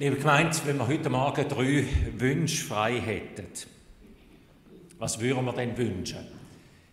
Liebe 0.00 0.14
Gemeinde, 0.14 0.56
wenn 0.64 0.78
wir 0.78 0.86
heute 0.86 1.10
Morgen 1.10 1.48
drei 1.48 1.84
Wünsche 2.18 2.64
frei 2.64 3.00
hätten, 3.00 3.48
was 4.96 5.18
würden 5.18 5.44
wir 5.44 5.52
denn 5.52 5.76
wünschen? 5.76 6.24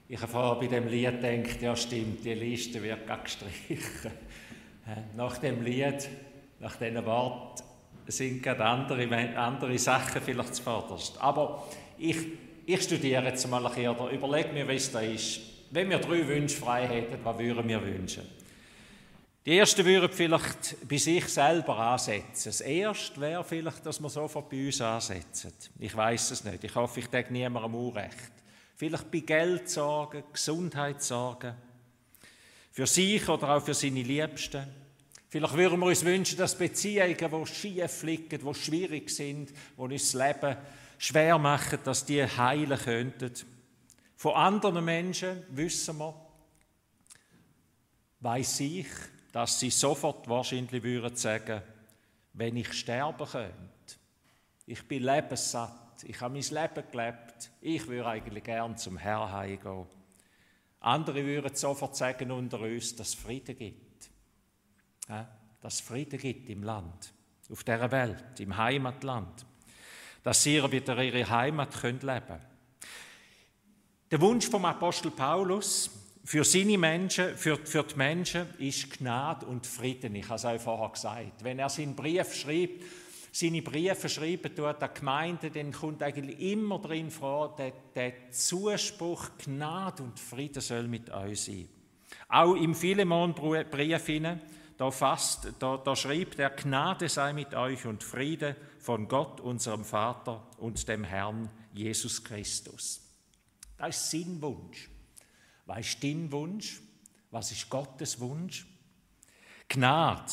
Ich 0.09 0.19
habe 0.19 0.31
vorher 0.31 0.55
bei 0.55 0.65
dem 0.65 0.87
Lied 0.87 1.21
gedacht, 1.21 1.61
ja 1.61 1.75
stimmt, 1.75 2.25
die 2.25 2.33
Liste 2.33 2.81
wird 2.81 3.05
gestrichen. 3.05 4.11
Nach 5.15 5.37
dem 5.37 5.61
Lied, 5.61 6.09
nach 6.59 6.77
diesen 6.77 7.05
Worten 7.05 7.63
sind 8.07 8.41
gerade 8.41 8.65
andere, 8.65 9.37
andere 9.37 9.77
Sachen 9.77 10.23
vielleicht 10.23 10.55
zuvorderst. 10.55 11.21
Aber 11.21 11.67
ich, 11.99 12.17
ich 12.65 12.81
studiere 12.81 13.25
jetzt 13.25 13.47
mal 13.47 13.63
ein 13.63 13.71
bisschen 13.71 13.95
oder 13.95 14.09
überlege 14.09 14.51
mir, 14.51 14.67
es 14.69 14.91
da 14.91 15.01
ist. 15.01 15.41
Wenn 15.69 15.91
wir 15.91 15.99
drei 15.99 16.27
Wünsche 16.27 16.57
frei 16.57 16.87
hätten, 16.87 17.23
was 17.23 17.37
würden 17.37 17.67
wir 17.67 17.85
wünschen? 17.85 18.23
Die 19.45 19.51
erste 19.51 19.85
würde 19.85 20.09
vielleicht 20.09 20.87
bei 20.89 20.97
sich 20.97 21.27
selber 21.27 21.77
ansetzen. 21.77 22.45
Das 22.49 22.61
erste 22.61 23.21
wäre 23.21 23.43
vielleicht, 23.43 23.85
dass 23.85 24.01
wir 24.01 24.09
sofort 24.09 24.49
bei 24.49 24.65
uns 24.65 24.81
ansetzen. 24.81 25.53
Ich 25.77 25.95
weiß 25.95 26.31
es 26.31 26.43
nicht. 26.43 26.63
Ich 26.63 26.73
hoffe, 26.73 26.99
ich 26.99 27.07
denke 27.07 27.31
niemandem 27.31 27.75
Unrecht. 27.75 28.31
Vielleicht 28.75 29.11
bei 29.11 29.19
Geld 29.19 29.69
sorgen, 29.69 30.23
Gesundheit 30.33 31.03
sorgen. 31.03 31.53
Für 32.71 32.87
sich 32.87 33.29
oder 33.29 33.55
auch 33.55 33.63
für 33.63 33.75
seine 33.75 34.01
Liebsten. 34.01 34.65
Vielleicht 35.29 35.55
würden 35.55 35.79
wir 35.79 35.87
uns 35.87 36.03
wünschen, 36.03 36.39
dass 36.39 36.57
Beziehungen, 36.57 37.15
die 37.15 37.53
schief 37.53 37.91
flicken, 37.91 38.39
die 38.43 38.53
schwierig 38.55 39.11
sind, 39.11 39.51
die 39.51 39.81
uns 39.81 40.11
das 40.11 40.27
Leben 40.27 40.57
schwer 40.97 41.37
machen, 41.37 41.79
dass 41.83 42.03
die 42.03 42.25
heilen 42.25 42.79
könnten. 42.79 43.31
Von 44.15 44.33
anderen 44.33 44.83
Menschen 44.83 45.43
wissen 45.49 45.99
wir, 45.99 46.15
weiß 48.21 48.59
ich, 48.61 48.87
dass 49.35 49.59
sie 49.59 49.69
sofort 49.69 50.29
wahrscheinlich 50.29 50.81
würden 50.81 51.13
sagen, 51.17 51.61
wenn 52.31 52.55
ich 52.55 52.71
sterben 52.71 53.27
könnte, 53.27 53.51
ich 54.65 54.87
bin 54.87 55.03
lebenssatt, 55.03 56.05
ich 56.05 56.21
habe 56.21 56.35
mein 56.35 56.41
Leben 56.41 56.89
gelebt, 56.89 57.51
ich 57.59 57.85
würde 57.85 58.07
eigentlich 58.07 58.45
gern 58.45 58.77
zum 58.77 58.95
Herrn 58.95 59.29
heimgehen. 59.33 59.87
Andere 60.79 61.25
würden 61.25 61.53
sofort 61.53 61.97
sagen 61.97 62.31
unter 62.31 62.61
uns, 62.61 62.95
dass 62.95 63.09
es 63.09 63.15
Frieden 63.15 63.57
gibt. 63.57 64.09
Ja, 65.09 65.27
dass 65.59 65.73
es 65.73 65.81
Frieden 65.81 66.17
gibt 66.17 66.49
im 66.49 66.63
Land, 66.63 67.11
auf 67.51 67.65
dieser 67.65 67.91
Welt, 67.91 68.39
im 68.39 68.55
Heimatland. 68.55 69.45
Dass 70.23 70.43
sie 70.43 70.63
wieder 70.71 71.03
ihre 71.03 71.29
Heimat 71.29 71.83
leben 71.83 71.99
können. 71.99 72.45
Der 74.11 74.21
Wunsch 74.21 74.49
vom 74.49 74.63
Apostel 74.63 75.11
Paulus, 75.11 76.04
für 76.25 76.43
seine 76.43 76.77
Menschen, 76.77 77.37
für, 77.37 77.55
für 77.57 77.83
die 77.83 77.95
Menschen 77.95 78.47
ist 78.57 78.97
Gnade 78.97 79.45
und 79.45 79.67
Frieden. 79.67 80.15
Ich 80.15 80.25
habe 80.25 80.35
es 80.35 80.45
euch 80.45 80.61
vorher 80.61 80.89
gesagt. 80.89 81.43
Wenn 81.43 81.59
er 81.59 81.69
seinen 81.69 81.95
Brief 81.95 82.33
schreibt, 82.33 82.83
seine 83.31 83.61
Briefe 83.61 84.09
schreiben 84.09 84.55
tut 84.55 84.81
an 84.81 84.89
Gemeinden, 84.93 85.53
dann 85.53 85.71
kommt 85.71 86.01
eigentlich 86.01 86.39
immer 86.39 86.79
drin 86.79 87.11
vor, 87.11 87.55
der, 87.55 87.73
der 87.93 88.31
Zuspruch 88.31 89.29
Gnade 89.37 90.01
und 90.01 90.19
Frieden 90.19 90.61
soll 90.61 90.87
mit 90.87 91.11
euch 91.11 91.41
sein. 91.41 91.69
Auch 92.27 92.55
im 92.55 92.73
Philemon-Brief 92.73 94.01
da, 94.77 94.91
fast, 94.91 95.53
da, 95.59 95.77
da 95.77 95.95
schreibt 95.95 96.39
er, 96.39 96.49
Gnade 96.49 97.07
sei 97.07 97.33
mit 97.33 97.53
euch 97.53 97.85
und 97.85 98.03
Friede 98.03 98.55
von 98.79 99.07
Gott, 99.07 99.41
unserem 99.41 99.85
Vater 99.85 100.47
und 100.57 100.87
dem 100.87 101.03
Herrn 101.03 101.49
Jesus 101.71 102.23
Christus. 102.23 103.01
Das 103.77 103.95
ist 103.95 104.11
sein 104.11 104.41
Wunsch. 104.41 104.89
Was 105.65 105.79
ist 105.79 106.03
dein 106.03 106.31
Wunsch? 106.31 106.81
Was 107.31 107.51
ist 107.51 107.69
Gottes 107.69 108.19
Wunsch? 108.19 108.65
Gnade. 109.67 110.31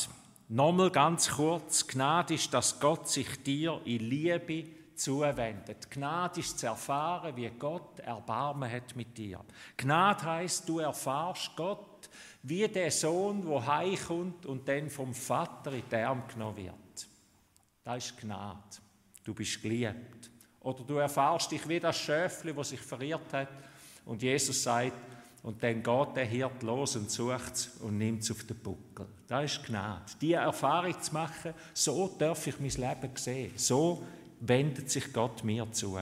Nochmal 0.48 0.90
ganz 0.90 1.30
kurz. 1.30 1.86
Gnade 1.86 2.34
ist, 2.34 2.52
dass 2.52 2.78
Gott 2.78 3.08
sich 3.08 3.42
dir 3.42 3.80
in 3.84 4.00
Liebe 4.00 4.68
zuwendet. 4.94 5.90
Gnade 5.90 6.40
ist 6.40 6.58
zu 6.58 6.66
erfahren, 6.66 7.34
wie 7.34 7.48
Gott 7.50 7.98
Erbarmen 8.00 8.70
hat 8.70 8.94
mit 8.94 9.16
dir. 9.16 9.40
Gnade 9.76 10.22
heißt, 10.22 10.68
du 10.68 10.80
erfahrst 10.80 11.56
Gott 11.56 12.10
wie 12.42 12.68
der 12.68 12.90
Sohn, 12.90 13.46
wo 13.46 13.64
heimkommt 13.64 14.44
und 14.44 14.68
dann 14.68 14.90
vom 14.90 15.14
Vater 15.14 15.72
in 15.72 15.84
die 15.90 15.96
Arme 15.96 16.24
genommen 16.30 16.56
wird. 16.58 17.08
Das 17.82 18.04
ist 18.04 18.18
Gnade. 18.18 18.58
Du 19.24 19.32
bist 19.32 19.62
geliebt. 19.62 20.30
Oder 20.60 20.84
du 20.84 20.96
erfahrst 20.96 21.50
dich 21.50 21.66
wie 21.66 21.80
das 21.80 21.98
Schöfli, 21.98 22.52
das 22.52 22.68
sich 22.68 22.80
verirrt 22.80 23.32
hat 23.32 23.48
und 24.04 24.22
Jesus 24.22 24.62
sagt, 24.62 24.92
und 25.42 25.62
dann 25.62 25.82
geht 25.82 26.16
der 26.16 26.24
Hirt 26.24 26.62
los 26.62 26.94
und 26.96 27.10
sucht 27.10 27.54
es 27.54 27.66
und 27.80 27.98
nimmt 27.98 28.22
es 28.22 28.30
auf 28.30 28.44
den 28.44 28.56
Buckel. 28.58 29.06
Das 29.26 29.52
ist 29.52 29.64
Gnade. 29.64 30.02
Diese 30.20 30.34
Erfahrung 30.34 31.00
zu 31.00 31.12
machen, 31.12 31.54
so 31.74 32.14
darf 32.16 32.46
ich 32.46 32.60
mein 32.60 32.70
Leben 32.70 33.16
sehen. 33.16 33.52
So 33.56 34.06
wendet 34.40 34.90
sich 34.90 35.12
Gott 35.12 35.42
mir 35.42 35.70
zu. 35.72 35.98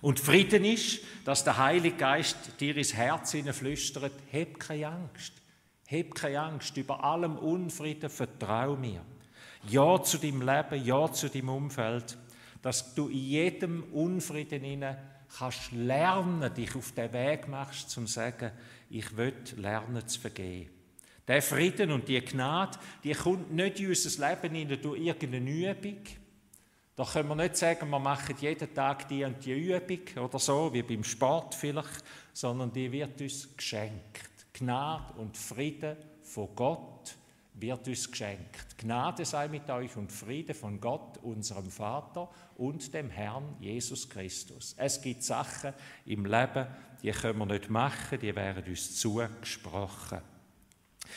Und 0.00 0.20
Frieden 0.20 0.64
ist, 0.64 1.00
dass 1.24 1.42
der 1.42 1.58
Heilige 1.58 1.96
Geist 1.96 2.36
dir 2.60 2.76
ins 2.76 2.94
Herz 2.94 3.36
flüstert, 3.52 4.12
hab 4.32 4.60
keine 4.60 4.88
Angst. 4.88 5.32
Hab 5.90 6.14
keine 6.14 6.40
Angst. 6.40 6.76
Über 6.76 7.02
allem 7.02 7.36
Unfrieden 7.38 8.08
vertrau 8.08 8.76
mir. 8.76 9.00
Ja 9.68 10.00
zu 10.00 10.18
deinem 10.18 10.42
Leben, 10.42 10.84
ja 10.84 11.10
zu 11.10 11.28
deinem 11.28 11.48
Umfeld, 11.48 12.16
dass 12.62 12.94
du 12.94 13.08
in 13.08 13.18
jedem 13.18 13.82
Unfrieden 13.92 14.62
hinein 14.62 14.98
kannst 15.36 15.72
lernen, 15.72 16.52
dich 16.54 16.74
auf 16.74 16.92
den 16.92 17.12
Weg 17.12 17.48
machst, 17.48 17.90
zum 17.90 18.06
zu 18.06 18.12
sagen, 18.14 18.50
ich 18.90 19.16
will 19.16 19.34
lernen 19.56 20.06
zu 20.06 20.20
vergeben. 20.20 20.70
Der 21.26 21.42
Frieden 21.42 21.92
und 21.92 22.08
die 22.08 22.20
Gnade, 22.20 22.78
die 23.04 23.12
kommt 23.12 23.52
nicht 23.52 23.80
in 23.80 23.88
unser 23.88 24.28
Leben 24.28 24.54
hinein 24.54 24.80
durch 24.80 24.98
irgendeine 24.98 25.50
Übung. 25.50 26.02
Da 26.96 27.04
können 27.04 27.28
wir 27.28 27.34
nicht 27.36 27.56
sagen, 27.56 27.90
wir 27.90 27.98
machen 27.98 28.34
jeden 28.40 28.74
Tag 28.74 29.06
die 29.08 29.24
und 29.24 29.44
die 29.44 29.52
Übung 29.52 30.24
oder 30.24 30.38
so, 30.38 30.72
wie 30.72 30.82
beim 30.82 31.04
Sport 31.04 31.54
vielleicht, 31.54 32.02
sondern 32.32 32.72
die 32.72 32.90
wird 32.90 33.20
uns 33.20 33.54
geschenkt. 33.54 34.22
Gnade 34.54 35.12
und 35.18 35.36
Frieden 35.36 35.96
von 36.22 36.48
Gott 36.56 37.17
wird 37.60 37.88
uns 37.88 38.10
geschenkt. 38.10 38.78
Gnade 38.78 39.24
sei 39.24 39.48
mit 39.48 39.68
euch 39.70 39.96
und 39.96 40.12
Friede 40.12 40.54
von 40.54 40.80
Gott, 40.80 41.18
unserem 41.18 41.70
Vater 41.70 42.30
und 42.56 42.92
dem 42.94 43.10
Herrn 43.10 43.56
Jesus 43.60 44.08
Christus. 44.08 44.74
Es 44.76 45.00
gibt 45.00 45.22
Sachen 45.22 45.74
im 46.06 46.24
Leben, 46.24 46.66
die 47.02 47.10
können 47.10 47.38
wir 47.38 47.46
nicht 47.46 47.70
machen, 47.70 48.18
die 48.20 48.34
werden 48.34 48.64
uns 48.64 48.98
zugesprochen. 48.98 50.20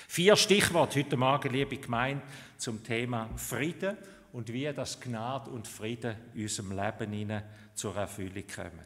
Vier 0.08 0.36
Stichworte 0.36 1.00
heute 1.00 1.18
Morgen, 1.18 1.52
liebe 1.52 1.78
Gemeinde, 1.78 2.24
zum 2.58 2.84
Thema 2.84 3.30
Frieden 3.36 3.98
und 4.32 4.52
wie 4.52 4.72
das 4.74 5.00
Gnade 5.00 5.50
und 5.50 5.68
Frieden 5.68 6.16
in 6.34 6.44
unserem 6.44 6.72
Leben 6.72 7.42
zur 7.74 7.96
Erfüllung 7.96 8.44
kommen. 8.48 8.86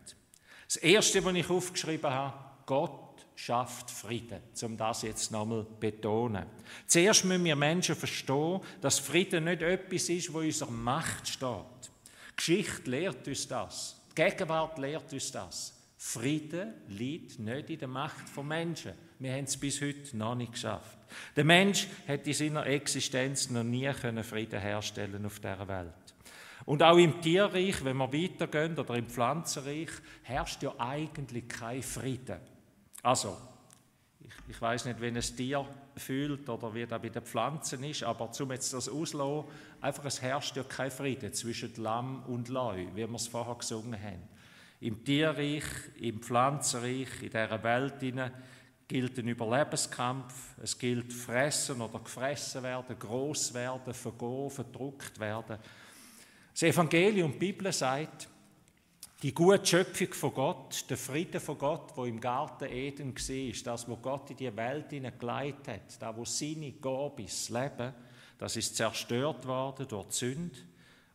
Das 0.66 0.78
Erste, 0.78 1.24
was 1.24 1.36
ich 1.36 1.50
aufgeschrieben 1.50 2.10
habe, 2.10 2.34
Gott 2.66 3.05
schafft 3.36 3.92
Frieden, 3.92 4.42
um 4.64 4.78
das 4.78 5.02
jetzt 5.02 5.32
nochmal 5.32 5.66
betonen. 5.80 6.46
Zuerst 6.88 7.26
müssen 7.26 7.44
wir 7.44 7.56
Menschen 7.56 7.96
verstehen, 7.96 8.62
dass 8.82 9.00
Frieden 9.00 9.46
nicht 9.46 9.62
etwas 9.62 10.10
ist, 10.10 10.34
wo 10.34 10.40
unserer 10.40 10.72
Macht 10.72 11.28
steht. 11.28 11.92
Die 12.32 12.36
Geschichte 12.36 12.90
lehrt 12.90 13.28
uns 13.28 13.48
das. 13.48 14.02
Die 14.12 14.22
Gegenwart 14.22 14.78
lehrt 14.78 15.12
uns 15.12 15.32
das. 15.32 15.74
Frieden 15.98 16.74
liegt 16.90 17.40
nicht 17.40 17.70
in 17.70 17.80
der 17.80 17.88
Macht 17.88 18.30
von 18.30 18.48
Menschen. 18.48 18.94
Wir 19.20 19.34
haben 19.34 19.46
es 19.46 19.58
bis 19.58 19.82
heute 19.82 20.16
noch 20.16 20.36
nicht 20.36 20.54
geschafft. 20.54 20.98
Der 21.36 21.44
Mensch 21.44 21.88
hat 22.08 22.28
in 22.28 22.34
seiner 22.34 22.66
Existenz 22.66 23.50
noch 23.50 23.64
nie 23.64 23.92
Frieden 23.94 24.60
herstellen 24.60 25.26
auf 25.26 25.40
dieser 25.40 25.68
Welt. 25.68 25.94
Und 26.66 26.82
auch 26.82 26.98
im 26.98 27.22
Tierreich, 27.22 27.84
wenn 27.84 27.98
wir 27.98 28.12
weitergehen, 28.12 28.78
oder 28.78 28.96
im 28.96 29.08
Pflanzenreich, 29.08 29.90
herrscht 30.24 30.64
ja 30.64 30.74
eigentlich 30.78 31.48
kein 31.48 31.84
Frieden. 31.84 32.40
Also, 33.06 33.38
ich, 34.20 34.34
ich 34.48 34.60
weiß 34.60 34.86
nicht, 34.86 35.00
wenn 35.00 35.16
ein 35.16 35.22
Tier 35.22 35.64
fühlt 35.96 36.50
oder 36.50 36.74
wie 36.74 36.88
das 36.88 37.00
bei 37.00 37.10
den 37.10 37.22
Pflanzen 37.22 37.84
ist, 37.84 38.02
aber 38.02 38.32
zum 38.32 38.52
jetzt 38.52 38.74
das 38.74 38.90
auslösen, 38.90 39.46
einfach 39.80 40.06
es 40.06 40.24
herrscht 40.24 40.58
ja 40.58 40.64
kein 40.64 40.90
Frieden 40.90 41.32
zwischen 41.32 41.72
Lamm 41.76 42.24
und 42.24 42.50
Leu, 42.50 42.88
wie 42.96 43.08
wir 43.08 43.14
es 43.14 43.28
vorher 43.28 43.54
gesungen 43.54 44.02
haben. 44.02 44.28
Im 44.80 45.06
Tierreich, 45.06 45.66
im 46.00 46.20
Pflanzenreich, 46.20 47.22
in 47.22 47.30
dieser 47.30 47.64
Welt 47.64 48.00
gilt 48.88 49.20
ein 49.20 49.28
Überlebenskampf. 49.28 50.58
Es 50.64 50.76
gilt 50.76 51.14
fressen 51.14 51.82
oder 51.82 52.00
gefressen 52.00 52.64
werden, 52.64 52.98
groß 52.98 53.54
werden, 53.54 53.94
vergehen, 53.94 54.50
verdruckt 54.50 55.20
werden. 55.20 55.60
Das 56.52 56.64
Evangelium, 56.64 57.34
die 57.34 57.38
Bibel 57.38 57.72
sagt, 57.72 58.30
die 59.22 59.34
gute 59.34 59.66
Schöpfung 59.66 60.14
von 60.14 60.34
Gott, 60.34 60.86
der 60.90 60.98
Friede 60.98 61.40
von 61.40 61.58
Gott, 61.58 61.92
wo 61.96 62.06
im 62.06 62.20
Garten 62.20 62.66
Eden 62.66 63.16
war, 63.16 63.64
das, 63.64 63.88
wo 63.88 63.96
Gott 63.96 64.30
in 64.32 64.38
die 64.38 64.56
Welt 64.56 64.90
hineingeleitet 64.90 65.68
hat, 65.68 66.02
da, 66.02 66.16
wo 66.16 66.26
seine 66.26 66.74
Gabe 66.74 67.24
das 67.24 67.50
Leben, 67.50 67.94
das 68.38 68.58
ist 68.58 68.76
zerstört 68.76 69.46
worden 69.48 69.88
durch 69.88 70.08
die 70.08 70.16
Sünde, 70.16 70.60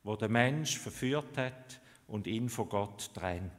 wo 0.02 0.16
der 0.16 0.30
Mensch 0.30 0.78
verführt 0.78 1.36
hat 1.36 1.80
und 2.08 2.26
ihn 2.26 2.48
von 2.48 2.68
Gott 2.68 3.10
trennt. 3.14 3.52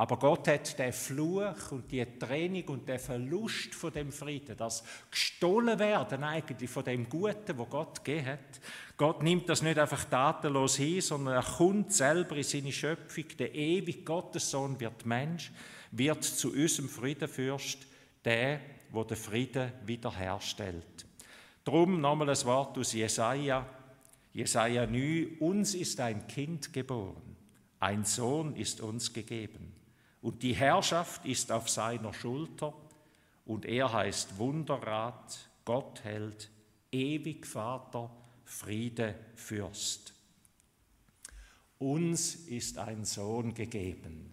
Aber 0.00 0.18
Gott 0.18 0.48
hat 0.48 0.78
den 0.78 0.94
Fluch 0.94 1.72
und 1.72 1.92
die 1.92 2.06
Trennung 2.18 2.64
und 2.68 2.88
den 2.88 2.98
Verlust 2.98 3.74
von 3.74 3.92
dem 3.92 4.10
Frieden, 4.10 4.56
das 4.56 4.82
gestohlen 5.10 5.78
werden 5.78 6.24
eigentlich 6.24 6.70
von 6.70 6.84
dem 6.84 7.06
Guten, 7.06 7.58
wo 7.58 7.66
Gott 7.66 8.02
gegeben 8.02 8.28
hat. 8.28 8.60
Gott 8.96 9.22
nimmt 9.22 9.46
das 9.50 9.60
nicht 9.60 9.78
einfach 9.78 10.06
tatenlos 10.06 10.76
hin, 10.76 11.02
sondern 11.02 11.34
er 11.34 11.42
kommt 11.42 11.92
selber 11.92 12.34
in 12.34 12.44
seine 12.44 12.72
Schöpfung. 12.72 13.24
Der 13.38 13.54
ewige 13.54 14.00
Gottessohn 14.00 14.80
wird 14.80 15.04
Mensch, 15.04 15.52
wird 15.90 16.24
zu 16.24 16.50
unserem 16.50 16.88
Friedenfürst, 16.88 17.86
der, 18.24 18.60
wo 18.92 19.04
den 19.04 19.18
Frieden 19.18 19.70
wiederherstellt. 19.84 21.04
Drum 21.62 22.00
nochmal 22.00 22.30
ein 22.30 22.44
Wort 22.46 22.78
aus 22.78 22.94
Jesaja, 22.94 23.66
Jesaja 24.32 24.86
9, 24.86 25.36
uns 25.40 25.74
ist 25.74 26.00
ein 26.00 26.26
Kind 26.26 26.72
geboren, 26.72 27.36
ein 27.80 28.06
Sohn 28.06 28.56
ist 28.56 28.80
uns 28.80 29.12
gegeben 29.12 29.78
und 30.22 30.42
die 30.42 30.54
Herrschaft 30.54 31.24
ist 31.24 31.50
auf 31.50 31.68
seiner 31.68 32.12
Schulter 32.12 32.74
und 33.46 33.64
er 33.64 33.92
heißt 33.92 34.38
Wunderrat, 34.38 35.48
Gottheld, 35.64 36.50
ewig 36.92 37.46
Vater, 37.46 38.10
Friede, 38.44 39.14
Fürst. 39.34 40.14
Uns 41.78 42.34
ist 42.34 42.76
ein 42.78 43.04
Sohn 43.04 43.54
gegeben. 43.54 44.32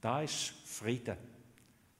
Da 0.00 0.22
ist 0.22 0.52
Friede. 0.64 1.16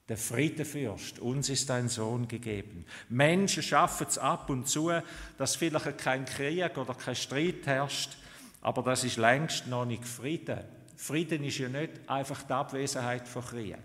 Der 0.07 0.17
Friedefürst, 0.17 1.17
uns 1.19 1.49
ist 1.49 1.71
ein 1.71 1.89
Sohn 1.89 2.27
gegeben. 2.27 2.85
Menschen 3.09 3.63
schaffen 3.63 4.05
es 4.07 4.19
ab 4.19 4.49
und 4.51 4.67
zu, 4.67 4.91
dass 5.37 5.55
vielleicht 5.55 5.97
kein 5.97 6.25
Krieg 6.25 6.77
oder 6.77 6.93
kein 6.93 7.15
Streit 7.15 7.65
herrscht, 7.65 8.11
aber 8.61 8.83
das 8.83 9.03
ist 9.03 9.17
längst 9.17 9.65
noch 9.67 9.85
nicht 9.85 10.05
Frieden. 10.05 10.63
Frieden 10.95 11.43
ist 11.43 11.57
ja 11.57 11.69
nicht 11.69 11.91
einfach 12.07 12.43
die 12.43 12.53
Abwesenheit 12.53 13.27
von 13.27 13.43
Krieg. 13.43 13.77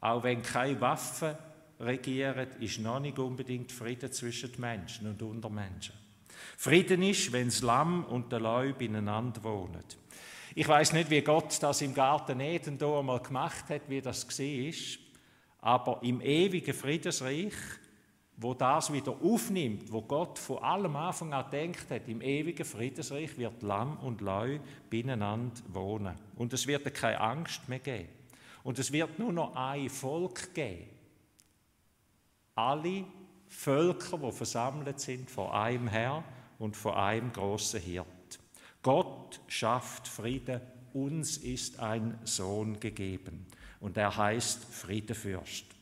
Auch 0.00 0.22
wenn 0.22 0.42
keine 0.42 0.80
Waffen 0.80 1.34
regieren, 1.80 2.48
ist 2.60 2.80
noch 2.80 3.00
nicht 3.00 3.18
unbedingt 3.18 3.72
Frieden 3.72 4.12
zwischen 4.12 4.52
den 4.52 4.60
Menschen 4.60 5.08
und 5.08 5.22
unter 5.22 5.50
Menschen. 5.50 5.94
Frieden 6.56 7.02
ist, 7.02 7.32
wenn 7.32 7.46
das 7.46 7.62
Lamm 7.62 8.04
und 8.04 8.32
der 8.32 8.40
Leu 8.40 8.72
beieinander 8.72 9.42
wohnen. 9.44 9.84
Ich 10.54 10.66
weiß 10.66 10.92
nicht, 10.92 11.10
wie 11.10 11.22
Gott 11.22 11.62
das 11.62 11.82
im 11.82 11.94
Garten 11.94 12.40
Eden 12.40 12.78
da 12.78 12.98
einmal 12.98 13.20
gemacht 13.20 13.70
hat, 13.70 13.82
wie 13.88 14.00
das 14.00 14.26
war, 14.26 14.74
aber 15.60 16.02
im 16.02 16.20
ewigen 16.20 16.74
Friedensreich 16.74 17.52
wo 18.40 18.54
das 18.54 18.92
wieder 18.92 19.16
aufnimmt, 19.20 19.90
wo 19.92 20.00
Gott 20.00 20.38
von 20.38 20.58
allem 20.58 20.94
Anfang 20.94 21.32
an 21.32 21.50
denkt 21.50 21.90
hat, 21.90 22.08
im 22.08 22.22
ewigen 22.22 22.64
Friedensreich 22.64 23.36
wird 23.36 23.62
Lamm 23.62 23.98
und 23.98 24.20
Leu 24.20 24.60
beieinander 24.88 25.60
wohnen. 25.68 26.14
Und 26.36 26.52
es 26.52 26.66
wird 26.66 26.94
keine 26.94 27.20
Angst 27.20 27.68
mehr 27.68 27.80
geben. 27.80 28.08
Und 28.62 28.78
es 28.78 28.92
wird 28.92 29.18
nur 29.18 29.32
noch 29.32 29.56
ein 29.56 29.90
Volk 29.90 30.54
geben. 30.54 30.88
Alle 32.54 33.04
Völker, 33.48 34.18
die 34.18 34.32
versammelt 34.32 35.00
sind 35.00 35.30
vor 35.30 35.58
einem 35.58 35.88
Herr 35.88 36.22
und 36.58 36.76
vor 36.76 37.02
einem 37.02 37.32
großen 37.32 37.80
Hirt. 37.80 38.06
Gott 38.82 39.40
schafft 39.48 40.06
Frieden, 40.06 40.60
uns 40.92 41.38
ist 41.38 41.80
ein 41.80 42.18
Sohn 42.24 42.78
gegeben 42.78 43.46
und 43.80 43.96
er 43.96 44.16
heißt 44.16 44.64
Friedefürst. 44.64 45.77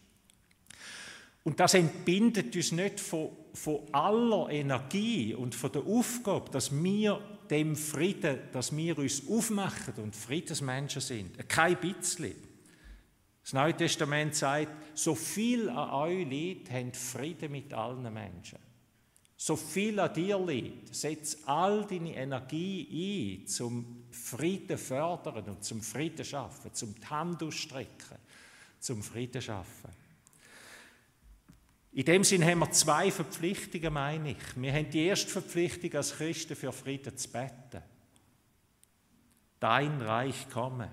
Und 1.47 1.61
das 1.61 1.75
entbindet 1.75 2.57
uns 2.57 2.73
nicht 2.73 2.99
von, 2.99 3.29
von 3.55 3.83
aller 3.93 4.51
Energie 4.51 5.33
und 5.33 5.55
von 5.55 5.71
der 5.71 5.87
Aufgabe, 5.87 6.51
dass 6.51 6.73
wir 6.73 7.21
dem 7.49 7.77
Frieden, 7.77 8.41
dass 8.51 8.77
wir 8.77 8.99
uns 8.99 9.23
aufmachen 9.29 9.95
und 10.03 10.17
Friedensmenschen 10.17 11.01
sind. 11.01 11.49
Kein 11.49 11.77
bisschen. 11.77 12.35
Das 13.45 13.53
Neue 13.53 13.77
Testament 13.77 14.35
sagt, 14.35 14.99
so 14.99 15.15
viel 15.15 15.69
an 15.69 15.91
euch 15.91 16.29
liegt, 16.29 16.73
habt 16.73 16.97
Frieden 16.97 17.53
mit 17.53 17.73
allen 17.73 18.13
Menschen. 18.13 18.59
So 19.37 19.55
viel 19.55 20.01
an 20.01 20.13
dir 20.13 20.41
liegt, 20.41 20.97
setz 20.97 21.39
all 21.47 21.87
deine 21.87 22.17
Energie 22.17 23.39
ein, 23.41 23.47
zum 23.47 24.07
Frieden 24.11 24.79
fördern 24.79 25.45
und 25.45 25.63
zum 25.63 25.81
Frieden 25.81 26.25
schaffen, 26.25 26.75
zum 26.75 26.93
die 26.97 27.07
Hand 27.07 27.41
ausstrecken, 27.45 28.19
zum 28.81 29.01
Frieden 29.01 29.41
schaffen. 29.41 30.06
In 31.97 32.05
dem 32.05 32.25
Sinn 32.25 32.45
haben 32.45 32.59
wir 32.59 32.71
zwei 32.73 33.11
Verpflichtungen, 33.11 33.91
meine 33.91 34.33
ich. 34.33 34.37
Wir 34.55 34.71
haben 34.71 34.91
die 34.91 35.07
erste 35.07 35.31
Verpflichtung 35.31 35.95
als 35.95 36.15
Christen 36.15 36.55
für 36.55 36.71
Frieden 36.71 37.17
zu 37.17 37.27
beten. 37.31 37.83
Dein 39.59 40.03
Reich 40.03 40.47
komme. 40.51 40.91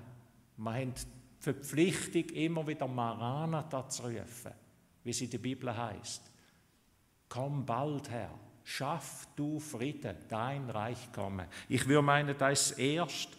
Wir 0.55 0.73
haben 0.73 0.93
die 0.93 1.43
Verpflichtung, 1.43 2.29
immer 2.29 2.65
wieder 2.65 2.87
Maranatha 2.87 3.89
zu 3.89 4.03
rufen, 4.03 4.53
wie 5.03 5.09
es 5.09 5.19
in 5.19 5.29
der 5.29 5.39
Bibel 5.39 5.75
heißt. 5.75 6.21
Komm 7.27 7.65
bald 7.65 8.09
her. 8.09 8.33
Schaff 8.63 9.27
du 9.35 9.59
Frieden, 9.59 10.15
dein 10.29 10.69
Reich 10.69 11.11
komme. 11.11 11.49
Ich 11.67 11.85
würde 11.85 12.01
meinen, 12.01 12.37
das 12.37 12.71
ist 12.71 12.79
erst, 12.79 13.37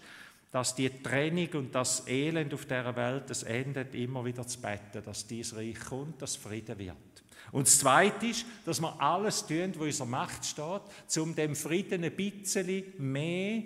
dass 0.50 0.75
die 0.75 0.90
Trennung 1.02 1.49
und 1.55 1.75
das 1.75 2.06
Elend 2.08 2.52
auf 2.52 2.67
der 2.67 2.94
Welt, 2.94 3.31
das 3.31 3.43
endet 3.43 3.94
immer 3.94 4.22
wieder 4.22 4.46
zu 4.46 4.60
beten, 4.60 5.02
dass 5.02 5.26
dies 5.26 5.56
Reich 5.56 5.81
kommt, 5.81 6.20
dass 6.20 6.37
Frieden 6.37 6.78
wird. 6.78 7.13
Und 7.55 7.69
das 7.69 7.79
Zweite 7.79 8.27
ist, 8.27 8.45
dass 8.67 8.81
wir 8.81 9.01
alles 9.01 9.47
tun, 9.47 9.69
was 9.69 9.77
in 9.77 9.83
unserer 9.83 10.06
Macht 10.09 10.45
steht, 10.45 11.23
um 11.23 11.37
dem 11.37 11.55
Frieden 11.55 12.03
ein 12.03 12.17
bisschen 12.17 12.83
mehr 12.99 13.62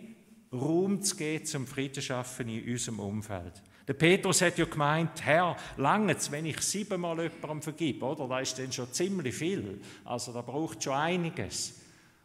Raum 0.52 1.00
zu 1.00 1.16
geben, 1.16 1.46
zum 1.46 1.66
Frieden 1.66 2.02
schaffen 2.02 2.50
in 2.50 2.70
unserem 2.70 3.00
Umfeld. 3.00 3.62
Der 3.86 3.94
Petrus 3.94 4.42
hat 4.42 4.58
ja 4.58 4.66
gemeint, 4.66 5.24
Herr, 5.24 5.56
lange 5.78 6.14
wenn 6.30 6.44
ich 6.44 6.60
siebenmal 6.60 7.18
jemandem 7.18 7.62
vergib, 7.62 8.02
oder? 8.02 8.28
Da 8.28 8.40
ist 8.40 8.58
dann 8.58 8.70
schon 8.70 8.92
ziemlich 8.92 9.34
viel. 9.34 9.80
Also 10.04 10.34
da 10.34 10.42
braucht 10.42 10.84
schon 10.84 10.92
einiges. 10.92 11.80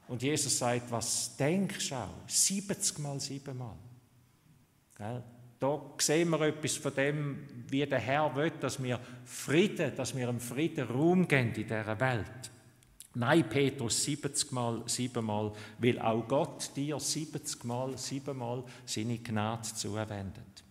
Und 0.10 0.22
Jesus 0.22 0.58
sagt, 0.58 0.92
was 0.92 1.38
denkst 1.38 1.88
du 1.88 1.96
auch? 1.96 2.28
70 2.28 3.00
mal 3.00 3.22
siebenmal. 3.22 3.78
Gell? 4.98 5.24
Da 5.64 5.82
sehen 5.98 6.30
wir 6.32 6.42
etwas 6.42 6.76
von 6.76 6.94
dem, 6.94 7.48
wie 7.70 7.86
der 7.86 8.00
Herr 8.00 8.36
will, 8.36 8.52
dass 8.60 8.84
wir 8.84 9.00
Frieden, 9.24 9.96
dass 9.96 10.14
wir 10.14 10.28
im 10.28 10.42
Frieden 10.42 10.86
Raum 10.90 11.26
geben 11.26 11.54
in 11.54 11.54
dieser 11.54 11.98
Welt. 12.02 12.52
Nein, 13.14 13.48
Petrus 13.48 14.04
70 14.04 14.52
mal, 14.52 14.84
siebenmal, 14.88 15.54
will 15.80 16.00
auch 16.00 16.28
Gott 16.28 16.70
dir 16.76 17.00
70 17.00 17.64
mal, 17.64 17.98
siebenmal 17.98 18.66
seine 18.86 19.20
Gnade 19.20 19.74
zuwendet. 19.74 20.66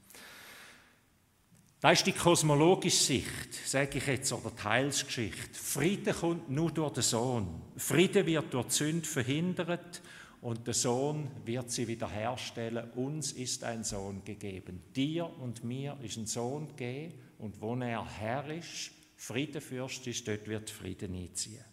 Das 1.80 1.92
ist 1.94 2.06
die 2.06 2.12
kosmologische 2.12 3.02
Sicht, 3.02 3.54
sage 3.64 3.96
ich 3.96 4.06
jetzt, 4.06 4.30
oder 4.30 4.50
die 4.50 4.62
Heilsgeschichte. 4.62 5.54
Frieden 5.54 6.14
kommt 6.14 6.50
nur 6.50 6.70
durch 6.70 6.92
den 6.92 7.02
Sohn. 7.02 7.62
Frieden 7.78 8.26
wird 8.26 8.52
durch 8.52 8.66
die 8.66 8.74
Sünde 8.74 9.08
verhindert 9.08 10.02
und 10.42 10.66
der 10.66 10.74
Sohn 10.74 11.30
wird 11.44 11.70
sie 11.70 11.86
wiederherstellen. 11.86 12.90
Uns 12.96 13.30
ist 13.30 13.62
ein 13.62 13.84
Sohn 13.84 14.24
gegeben. 14.24 14.82
Dir 14.94 15.24
und 15.38 15.62
mir 15.62 15.96
ist 16.02 16.16
ein 16.16 16.26
Sohn 16.26 16.66
gegeben 16.66 17.14
und 17.38 17.60
wo 17.60 17.76
er 17.76 18.04
Herr 18.18 18.50
ist, 18.50 18.90
Friedenfürst 19.16 20.04
ist, 20.08 20.26
dort 20.26 20.48
wird 20.48 20.68
Frieden 20.68 21.14
einziehen. 21.14 21.64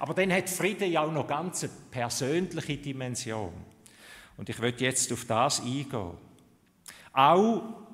Aber 0.00 0.14
dann 0.14 0.32
hat 0.32 0.50
Frieden 0.50 0.90
ja 0.90 1.02
auch 1.02 1.12
noch 1.12 1.28
ganz 1.28 1.62
eine 1.62 1.72
persönliche 1.92 2.76
Dimension. 2.76 3.52
Und 4.36 4.48
ich 4.48 4.58
möchte 4.58 4.84
jetzt 4.84 5.12
auf 5.12 5.24
das 5.24 5.60
eingehen. 5.60 6.18
Auch 7.12 7.87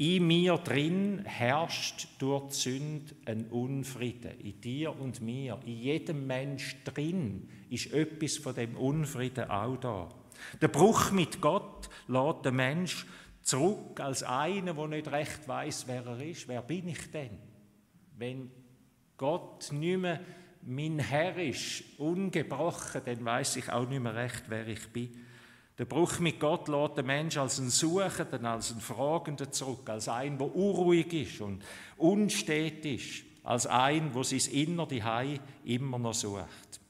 in 0.00 0.26
mir 0.26 0.56
drin 0.56 1.22
herrscht 1.26 2.08
durch 2.20 2.48
die 2.48 2.54
Sünde 2.54 3.14
ein 3.26 3.48
Unfrieden. 3.48 4.40
In 4.40 4.58
dir 4.58 4.98
und 4.98 5.20
mir, 5.20 5.58
in 5.66 5.76
jedem 5.76 6.26
Mensch 6.26 6.74
drin 6.84 7.50
ist 7.68 7.92
etwas 7.92 8.38
von 8.38 8.54
dem 8.54 8.78
Unfrieden 8.78 9.50
auch 9.50 9.76
da. 9.76 10.08
Der 10.62 10.68
Bruch 10.68 11.10
mit 11.10 11.42
Gott 11.42 11.90
lässt 12.08 12.46
den 12.46 12.56
Mensch 12.56 13.04
zurück 13.42 14.00
als 14.00 14.22
einer, 14.22 14.72
der 14.72 14.88
nicht 14.88 15.08
recht 15.08 15.46
weiß, 15.46 15.84
wer 15.86 16.06
er 16.06 16.20
ist. 16.22 16.48
Wer 16.48 16.62
bin 16.62 16.88
ich 16.88 17.10
denn? 17.10 17.36
Wenn 18.16 18.50
Gott 19.18 19.70
nicht 19.70 19.98
mehr 19.98 20.20
mein 20.62 20.98
Herr 20.98 21.36
ist, 21.36 21.84
ungebrochen, 21.98 23.02
dann 23.04 23.22
weiß 23.22 23.56
ich 23.56 23.70
auch 23.70 23.86
nicht 23.86 24.02
mehr 24.02 24.14
recht, 24.14 24.44
wer 24.48 24.66
ich 24.66 24.88
bin. 24.88 25.10
Der 25.80 25.86
Bruch 25.86 26.18
mit 26.18 26.38
Gott 26.38 26.68
lässt 26.68 26.98
den 26.98 27.06
Mensch 27.06 27.38
als 27.38 27.58
einen 27.58 27.70
Suchenden, 27.70 28.44
als 28.44 28.70
einen 28.70 28.82
Fragenden 28.82 29.50
zurück, 29.50 29.88
als 29.88 30.10
einen, 30.10 30.36
der 30.36 30.54
unruhig 30.54 31.10
ist 31.14 31.40
und 31.40 31.62
unstet 31.96 32.84
ist, 32.84 33.22
als 33.44 33.66
einen, 33.66 34.12
der 34.12 34.22
sein 34.22 34.52
Innere 34.52 35.02
Hai 35.02 35.40
immer 35.64 35.98
noch 35.98 36.12
sucht. 36.12 36.80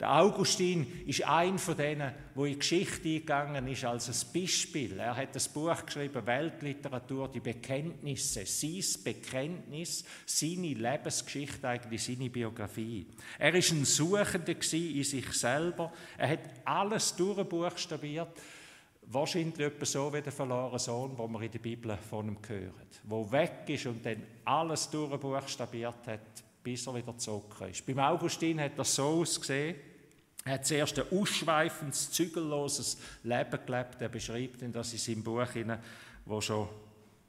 Der 0.00 0.16
Augustin 0.16 1.02
ist 1.06 1.22
ein 1.28 1.58
von 1.58 1.76
denen, 1.76 2.12
wo 2.34 2.46
in 2.46 2.54
die 2.54 2.58
Geschichte 2.58 3.06
eingegangen 3.06 3.68
ist 3.68 3.84
als 3.84 4.08
ein 4.08 4.32
Beispiel. 4.32 4.98
Er 4.98 5.14
hat 5.14 5.36
das 5.36 5.46
Buch 5.46 5.84
geschrieben, 5.84 6.26
Weltliteratur, 6.26 7.28
die 7.28 7.40
Bekenntnisse, 7.40 8.46
sein 8.46 8.82
Bekenntnis, 9.04 10.02
seine 10.24 10.72
Lebensgeschichte, 10.72 11.68
eigentlich 11.68 12.02
seine 12.02 12.30
Biografie. 12.30 13.06
Er 13.38 13.54
ist 13.54 13.72
ein 13.72 13.84
Suchender 13.84 14.52
in 14.52 15.04
sich 15.04 15.32
selber. 15.34 15.92
Er 16.16 16.30
hat 16.30 16.40
alles 16.64 17.14
durchbuchstabiert 17.14 18.40
Wahrscheinlich 19.12 19.58
etwas 19.58 19.90
so 19.90 20.12
wie 20.12 20.22
der 20.22 20.30
verlorene 20.30 20.78
Sohn, 20.78 21.18
wo 21.18 21.26
wir 21.26 21.42
in 21.42 21.50
der 21.50 21.58
Bibel 21.58 21.96
von 21.96 22.28
ihm 22.28 22.38
hören. 22.46 22.72
Wo 23.02 23.30
weg 23.32 23.64
ist 23.66 23.86
und 23.86 24.06
dann 24.06 24.22
alles 24.44 24.88
durchbuchstabiert 24.88 26.06
hat, 26.06 26.20
bis 26.62 26.86
er 26.86 26.94
wieder 26.94 27.18
zurück 27.18 27.56
ist. 27.68 27.84
Beim 27.84 27.98
Augustin 27.98 28.60
hat 28.60 28.78
das 28.78 28.94
so 28.94 29.20
ausgesehen. 29.20 29.74
Er 30.44 30.54
hat 30.54 30.66
zuerst 30.66 30.98
ein 30.98 31.18
ausschweifendes, 31.18 32.10
zügelloses 32.12 32.98
Leben 33.22 33.58
gelebt. 33.66 34.00
Er 34.00 34.08
beschreibt 34.08 34.62
das 34.74 34.92
in 34.92 34.98
seinem 34.98 35.22
Buch, 35.22 35.46
das 36.26 36.44
schon 36.44 36.68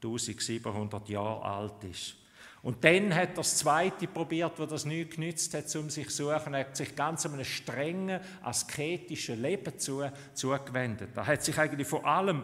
1700 0.04 1.10
Jahre 1.10 1.44
alt 1.44 1.84
ist. 1.84 2.16
Und 2.64 2.84
dann 2.84 3.14
hat 3.14 3.30
er 3.30 3.36
das 3.36 3.58
Zweite 3.58 4.08
probiert, 4.08 4.54
wo 4.58 4.66
das 4.66 4.86
nicht 4.86 5.16
genützt 5.16 5.54
hat, 5.56 5.76
um 5.76 5.90
sich 5.90 6.10
zu 6.10 6.26
suchen. 6.26 6.54
Er 6.54 6.62
hat 6.62 6.78
sich 6.78 6.96
ganz 6.96 7.26
einem 7.26 7.44
strengen, 7.44 8.20
asketischen 8.44 9.42
Leben 9.42 9.80
zu, 9.80 10.04
zugewendet. 10.34 11.10
Er 11.16 11.26
hat 11.26 11.44
sich 11.44 11.58
eigentlich 11.58 11.88
von 11.88 12.06
allem 12.06 12.44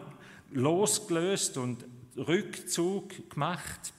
losgelöst 0.50 1.56
und 1.56 1.84
Rückzug 2.16 3.30
gemacht. 3.30 3.92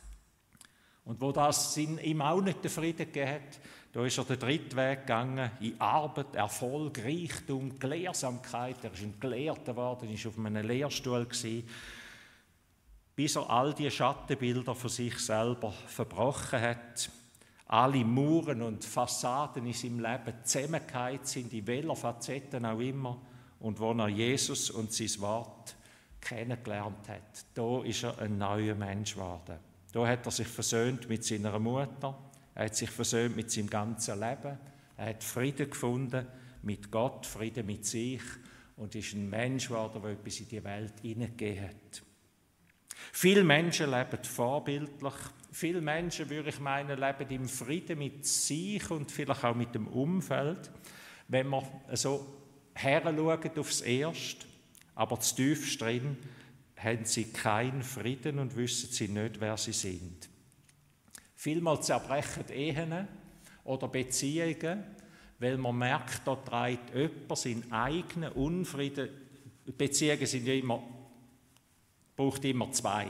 Und 1.05 1.21
wo 1.21 1.31
das 1.31 1.75
ihm 1.77 2.21
auch 2.21 2.41
nicht 2.41 2.63
den 2.63 2.69
Frieden 2.69 3.05
gegeben 3.05 3.31
hat, 3.31 3.59
da 3.91 4.05
ist 4.05 4.17
er 4.17 4.25
den 4.25 4.39
dritten 4.39 4.75
Weg 4.75 5.01
gegangen, 5.01 5.51
in 5.59 5.79
Arbeit, 5.81 6.35
Erfolg, 6.35 6.99
Reichtum, 7.03 7.79
Gelehrsamkeit. 7.79 8.77
Er 8.83 8.93
ist 8.93 9.01
ein 9.01 9.19
Gelehrter 9.19 9.73
geworden, 9.73 10.13
ist 10.13 10.27
auf 10.27 10.37
einem 10.37 10.65
Lehrstuhl 10.65 11.25
gewesen 11.25 11.67
bis 13.19 13.35
er 13.35 13.49
all 13.49 13.73
die 13.73 13.91
Schattenbilder 13.91 14.73
für 14.73 14.87
sich 14.87 15.19
selber 15.19 15.73
verbrochen 15.87 16.61
hat. 16.61 17.09
Alle 17.67 18.05
Muren 18.05 18.61
und 18.61 18.85
Fassaden 18.85 19.65
in 19.65 19.73
seinem 19.73 19.99
Leben 19.99 20.33
zusammengeheilt 20.45 21.27
sind, 21.27 21.51
in 21.51 21.67
welcher 21.67 21.97
Facetten 21.97 22.65
auch 22.65 22.79
immer. 22.79 23.19
Und 23.59 23.77
wo 23.77 23.91
er 23.91 24.07
Jesus 24.07 24.69
und 24.69 24.93
sein 24.93 25.19
Wort 25.19 25.75
kennengelernt 26.21 27.09
hat, 27.09 27.43
da 27.53 27.83
ist 27.83 28.03
er 28.03 28.17
ein 28.19 28.37
neuer 28.37 28.75
Mensch 28.75 29.15
geworden. 29.15 29.57
Da 29.91 30.07
hat 30.07 30.25
er 30.25 30.31
sich 30.31 30.47
versöhnt 30.47 31.09
mit 31.09 31.25
seiner 31.25 31.59
Mutter, 31.59 32.17
er 32.55 32.65
hat 32.65 32.75
sich 32.75 32.89
versöhnt 32.89 33.35
mit 33.35 33.51
seinem 33.51 33.69
ganzen 33.69 34.19
Leben, 34.19 34.57
er 34.97 35.05
hat 35.05 35.23
Frieden 35.23 35.69
gefunden 35.69 36.27
mit 36.61 36.91
Gott, 36.91 37.25
Frieden 37.25 37.65
mit 37.65 37.85
sich 37.85 38.21
und 38.75 38.95
ist 38.95 39.13
ein 39.13 39.29
Mensch 39.29 39.67
geworden, 39.67 40.01
der 40.01 40.11
etwas 40.11 40.39
in 40.39 40.47
die 40.49 40.63
Welt 40.63 40.93
hineingegeben 41.01 41.69
hat. 41.69 42.01
Viele 43.11 43.43
Menschen 43.43 43.89
leben 43.89 44.23
vorbildlich. 44.23 45.13
Viele 45.51 45.81
Menschen, 45.81 46.29
würde 46.29 46.49
ich 46.49 46.59
meinen, 46.59 46.99
leben 46.99 47.29
im 47.29 47.49
Frieden 47.49 47.97
mit 47.97 48.25
sich 48.25 48.89
und 48.91 49.11
vielleicht 49.11 49.43
auch 49.43 49.55
mit 49.55 49.73
dem 49.73 49.87
Umfeld. 49.87 50.69
Wenn 51.27 51.47
man 51.47 51.63
so 51.93 52.25
heranschaut 52.73 53.57
aufs 53.57 53.81
Erste, 53.81 54.45
aber 54.95 55.19
zu 55.19 55.35
tief 55.35 55.77
drin, 55.77 56.17
haben 56.77 57.05
sie 57.05 57.25
keinen 57.25 57.83
Frieden 57.83 58.39
und 58.39 58.55
wissen 58.55 58.89
sie 58.91 59.07
nicht, 59.07 59.41
wer 59.41 59.57
sie 59.57 59.73
sind. 59.73 60.28
Vielmal 61.41 61.81
zerbrechen 61.81 62.49
Ehen 62.49 63.07
oder 63.63 63.87
Beziehungen, 63.87 64.83
weil 65.39 65.57
man 65.57 65.77
merkt, 65.77 66.27
da 66.27 66.35
trägt 66.35 66.93
jemand 66.93 67.37
seinen 67.37 67.71
eigenen 67.71 68.33
Unfrieden. 68.33 69.07
Beziehungen 69.77 70.25
sind 70.25 70.45
ja 70.45 70.53
immer 70.53 70.83
braucht 72.17 72.43
immer 72.43 72.69
zwei. 72.73 73.07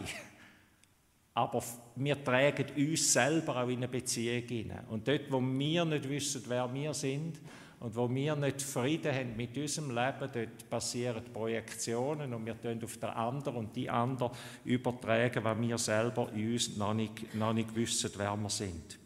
Aber 1.33 1.63
wir 1.95 2.23
tragen 2.23 2.67
uns 2.77 3.11
selber 3.11 3.63
auch 3.63 3.67
in 3.67 3.77
eine 3.77 3.87
Beziehung 3.87 4.47
hinein. 4.47 4.85
Und 4.89 5.07
dort, 5.07 5.31
wo 5.31 5.41
wir 5.41 5.85
nicht 5.85 6.07
wissen, 6.07 6.43
wer 6.45 6.71
wir 6.71 6.93
sind 6.93 7.39
und 7.79 7.95
wo 7.95 8.13
wir 8.13 8.35
nicht 8.35 8.61
Frieden 8.61 9.13
haben 9.13 9.37
mit 9.37 9.57
unserem 9.57 9.89
Leben, 9.89 10.29
dort 10.33 10.69
passieren 10.69 11.23
Projektionen 11.31 12.33
und 12.33 12.45
wir 12.45 12.59
tun 12.59 12.83
auf 12.83 12.97
den 12.97 13.09
anderen 13.09 13.57
und 13.57 13.75
die 13.75 13.89
anderen 13.89 14.33
übertragen, 14.65 15.43
weil 15.43 15.61
wir 15.61 15.77
selber 15.77 16.29
in 16.33 16.53
uns 16.53 16.75
noch 16.75 16.93
nicht, 16.93 17.33
noch 17.35 17.53
nicht 17.53 17.73
wissen, 17.73 18.11
wer 18.17 18.35
wir 18.35 18.49
sind. 18.49 18.99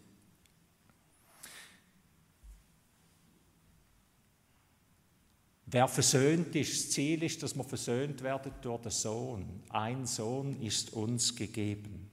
Wer 5.68 5.88
versöhnt 5.88 6.56
ist, 6.56 6.72
das 6.72 6.92
Ziel 6.92 7.24
ist, 7.24 7.42
dass 7.42 7.56
wir 7.56 7.63
versöhnt 7.63 8.22
werden 8.22 8.53
durch 8.62 8.82
den 8.82 8.92
Sohn. 8.92 9.63
Ein 9.70 10.06
Sohn 10.06 10.62
ist 10.62 10.94
uns 10.94 11.36
gegeben. 11.36 12.12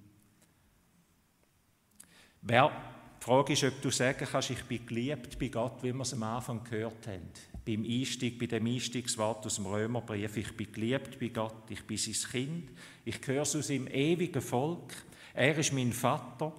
Wer, 2.40 2.70
die 3.20 3.24
Frage 3.24 3.52
ist, 3.52 3.64
ob 3.64 3.82
du 3.82 3.90
sagen 3.90 4.26
kannst, 4.30 4.50
ich 4.50 4.62
bin 4.64 4.86
geliebt 4.86 5.38
bei 5.38 5.48
Gott, 5.48 5.82
wie 5.82 5.92
wir 5.92 6.00
es 6.00 6.14
am 6.14 6.22
Anfang 6.22 6.64
gehört 6.64 7.06
haben. 7.06 7.28
Beim 7.66 7.84
Einstieg, 7.84 8.38
bei 8.38 8.46
dem 8.46 8.66
Einstiegswort 8.66 9.44
aus 9.44 9.56
dem 9.56 9.66
Römerbrief. 9.66 10.38
Ich 10.38 10.56
bin 10.56 10.72
geliebt 10.72 11.18
bei 11.20 11.28
Gott, 11.28 11.70
ich 11.70 11.86
bin 11.86 11.98
sein 11.98 12.30
Kind, 12.30 12.70
ich 13.04 13.20
gehöre 13.20 13.44
zu 13.44 13.62
seinem 13.62 13.88
ewigen 13.88 14.40
Volk. 14.40 14.94
Er 15.34 15.56
ist 15.58 15.72
mein 15.72 15.92
Vater, 15.92 16.52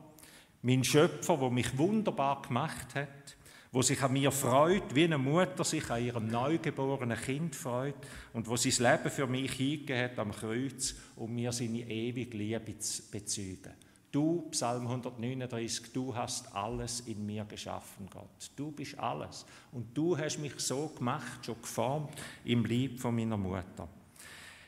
mein 0.62 0.84
Schöpfer, 0.84 1.38
der 1.38 1.50
mich 1.50 1.78
wunderbar 1.78 2.44
gemacht 2.44 2.94
hat 2.94 3.36
wo 3.72 3.82
sich 3.82 4.02
an 4.02 4.12
mir 4.12 4.32
freut, 4.32 4.94
wie 4.94 5.06
eine 5.06 5.18
Mutter 5.18 5.64
sich 5.64 5.90
an 5.90 6.04
ihrem 6.04 6.28
neugeborenen 6.28 7.18
Kind 7.18 7.56
freut 7.56 7.96
und 8.34 8.48
wo 8.48 8.58
sein 8.58 8.92
Leben 8.92 9.10
für 9.10 9.28
mich 9.28 9.54
hingegeben 9.54 10.04
hat 10.04 10.20
am 10.20 10.32
Kreuz, 10.32 10.94
um 11.16 11.34
mir 11.34 11.54
seine 11.54 11.80
ewige 11.80 12.38
Liebe 12.38 12.78
zu 12.80 13.04
bezeugen. 13.10 13.74
Du, 14.12 14.50
Psalm 14.52 14.88
139, 14.88 15.94
du 15.94 16.14
hast 16.14 16.54
alles 16.54 17.02
in 17.02 17.26
mir 17.26 17.46
geschaffen, 17.46 18.08
Gott. 18.12 18.52
Du 18.56 18.72
bist 18.72 19.00
alles. 19.00 19.46
Und 19.72 19.98
du 19.98 20.18
hast 20.18 20.38
mich 20.38 20.60
so 20.60 20.88
gemacht, 20.90 21.46
schon 21.46 21.62
geformt 21.62 22.14
im 22.44 22.66
Lieb 22.66 23.00
von 23.00 23.16
meiner 23.16 23.38
Mutter. 23.38 23.88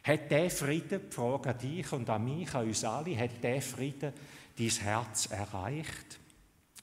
Hat 0.04 0.32
der 0.32 0.50
Frieden, 0.50 1.02
die 1.10 1.14
Frage 1.14 1.50
an 1.50 1.58
dich 1.58 1.92
und 1.92 2.10
an 2.10 2.24
mich, 2.24 2.54
an 2.56 2.68
uns 2.68 2.84
alle, 2.84 3.18
hat 3.18 3.44
der 3.44 3.62
Frieden 3.62 4.14
dein 4.58 4.70
Herz 4.70 5.26
erreicht? 5.26 6.20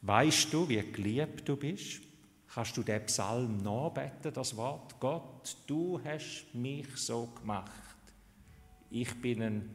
Weißt 0.03 0.53
du, 0.53 0.69
wie 0.69 0.83
geliebt 0.93 1.49
du 1.49 1.57
bist? 1.57 2.03
kannst 2.53 2.77
du 2.77 2.83
den 2.83 3.05
Psalm 3.07 3.59
nachbeten, 3.59 4.33
das 4.33 4.57
Wort, 4.57 4.99
Gott, 4.99 5.57
du 5.67 6.01
hast 6.05 6.47
mich 6.53 6.89
so 6.97 7.27
gemacht. 7.27 7.71
Ich 8.91 9.21
bin 9.21 9.43
ein, 9.43 9.71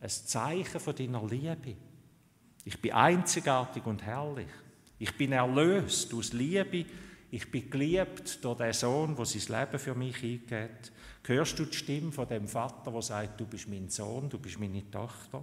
ein 0.00 0.10
Zeichen 0.10 0.80
von 0.80 0.94
deiner 0.94 1.24
Liebe. 1.26 1.76
Ich 2.68 2.78
bin 2.82 2.92
einzigartig 2.92 3.86
und 3.86 4.02
herrlich. 4.02 4.50
Ich 4.98 5.16
bin 5.16 5.32
erlöst 5.32 6.12
aus 6.12 6.34
Liebe. 6.34 6.84
Ich 7.30 7.50
bin 7.50 7.70
geliebt 7.70 8.44
durch 8.44 8.58
den 8.58 8.74
Sohn, 8.74 9.16
der 9.16 9.24
sein 9.24 9.58
Leben 9.58 9.78
für 9.78 9.94
mich 9.94 10.22
eingeht. 10.22 10.92
Hörst 11.24 11.58
du 11.58 11.64
die 11.64 11.74
Stimme 11.74 12.12
von 12.12 12.28
dem 12.28 12.46
Vater, 12.46 12.90
der 12.90 13.00
sagt, 13.00 13.40
du 13.40 13.46
bist 13.46 13.70
mein 13.70 13.88
Sohn, 13.88 14.28
du 14.28 14.38
bist 14.38 14.60
meine 14.60 14.90
Tochter? 14.90 15.42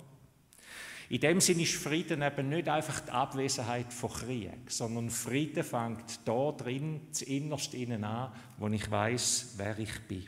In 1.09 1.19
dem 1.19 1.41
Sinne 1.41 1.63
ist 1.63 1.73
Frieden 1.73 2.21
eben 2.21 2.47
nicht 2.47 2.69
einfach 2.69 2.99
die 2.99 3.09
Abwesenheit 3.11 3.91
von 3.91 4.11
Krieg, 4.11 4.69
sondern 4.69 5.09
Frieden 5.09 5.63
fängt 5.63 6.27
da 6.27 6.51
drin, 6.51 7.07
innerst 7.25 7.73
innen 7.73 8.03
an, 8.03 8.33
wo 8.59 8.67
ich 8.67 8.91
weiß, 8.91 9.55
wer 9.57 9.79
ich 9.79 9.99
bin. 10.01 10.27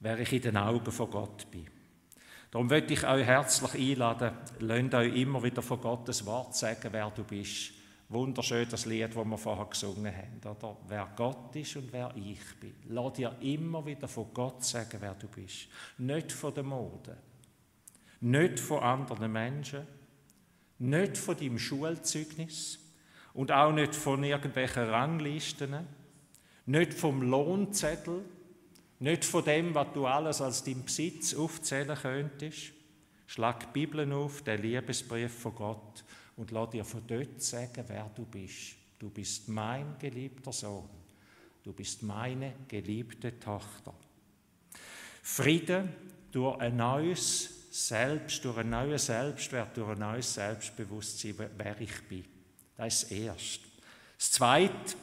Wer 0.00 0.20
ich 0.20 0.32
in 0.32 0.40
den 0.40 0.56
Augen 0.56 0.90
von 0.90 1.10
Gott 1.10 1.50
bin. 1.50 1.68
Darum 2.52 2.68
möchte 2.68 2.92
ich 2.92 3.04
euch 3.04 3.26
herzlich 3.26 3.74
einladen, 3.74 4.30
lasst 4.60 4.94
euch 4.94 5.16
immer 5.16 5.42
wieder 5.42 5.62
von 5.62 5.80
Gottes 5.80 6.24
Wort 6.24 6.54
sagen, 6.54 6.88
wer 6.92 7.10
du 7.10 7.24
bist. 7.24 7.72
Wunderschön 8.08 8.68
das 8.68 8.86
Lied, 8.86 9.16
das 9.16 9.24
wir 9.24 9.38
vorher 9.38 9.64
gesungen 9.64 10.14
haben, 10.14 10.56
oder? 10.56 10.76
Wer 10.86 11.08
Gott 11.16 11.56
ist 11.56 11.74
und 11.76 11.92
wer 11.92 12.14
ich 12.14 12.60
bin. 12.60 12.74
Lass 12.90 13.14
dir 13.14 13.34
immer 13.40 13.84
wieder 13.84 14.06
von 14.06 14.32
Gott 14.32 14.62
sagen, 14.62 14.98
wer 15.00 15.14
du 15.14 15.26
bist. 15.26 15.66
Nicht 15.98 16.30
von 16.30 16.54
der 16.54 16.62
Mode 16.62 17.16
nicht 18.22 18.60
von 18.60 18.78
anderen 18.78 19.32
Menschen, 19.32 19.86
nicht 20.78 21.18
von 21.18 21.36
deinem 21.36 21.58
Schulzeugnis 21.58 22.78
und 23.34 23.50
auch 23.50 23.72
nicht 23.72 23.94
von 23.94 24.22
irgendwelchen 24.22 24.84
Ranglisten, 24.84 25.76
nicht 26.66 26.94
vom 26.94 27.22
Lohnzettel, 27.22 28.24
nicht 29.02 29.24
von 29.24 29.44
dem, 29.44 29.74
was 29.74 29.88
du 29.92 30.06
alles 30.06 30.40
als 30.40 30.62
dein 30.62 30.84
Besitz 30.84 31.34
aufzählen 31.34 31.96
könntest. 32.00 32.72
Schlag 33.26 33.60
die 33.60 33.80
Bibel 33.80 34.12
auf, 34.12 34.42
den 34.42 34.62
Liebesbrief 34.62 35.32
von 35.32 35.54
Gott 35.54 36.04
und 36.36 36.50
lass 36.50 36.70
dir 36.70 36.84
von 36.84 37.02
dort 37.06 37.42
sagen, 37.42 37.84
wer 37.88 38.10
du 38.14 38.24
bist. 38.24 38.76
Du 38.98 39.10
bist 39.10 39.48
mein 39.48 39.96
geliebter 39.98 40.52
Sohn. 40.52 40.88
Du 41.64 41.72
bist 41.72 42.02
meine 42.02 42.54
geliebte 42.68 43.38
Tochter. 43.40 43.94
Friede 45.22 45.88
durch 46.30 46.60
ein 46.60 46.76
neues 46.76 47.62
selbst, 47.70 48.44
durch 48.44 48.58
einen 48.58 48.70
neuen 48.70 48.98
Selbstwert, 48.98 49.76
durch 49.76 49.90
ein 49.90 49.98
neues 49.98 50.34
Selbstbewusstsein, 50.34 51.34
wer 51.56 51.80
ich 51.80 52.02
bin. 52.08 52.24
Das 52.76 53.02
ist 53.02 53.10
das 53.10 53.18
Erste. 53.18 53.64
Das 54.16 54.30
Zweite, 54.32 54.94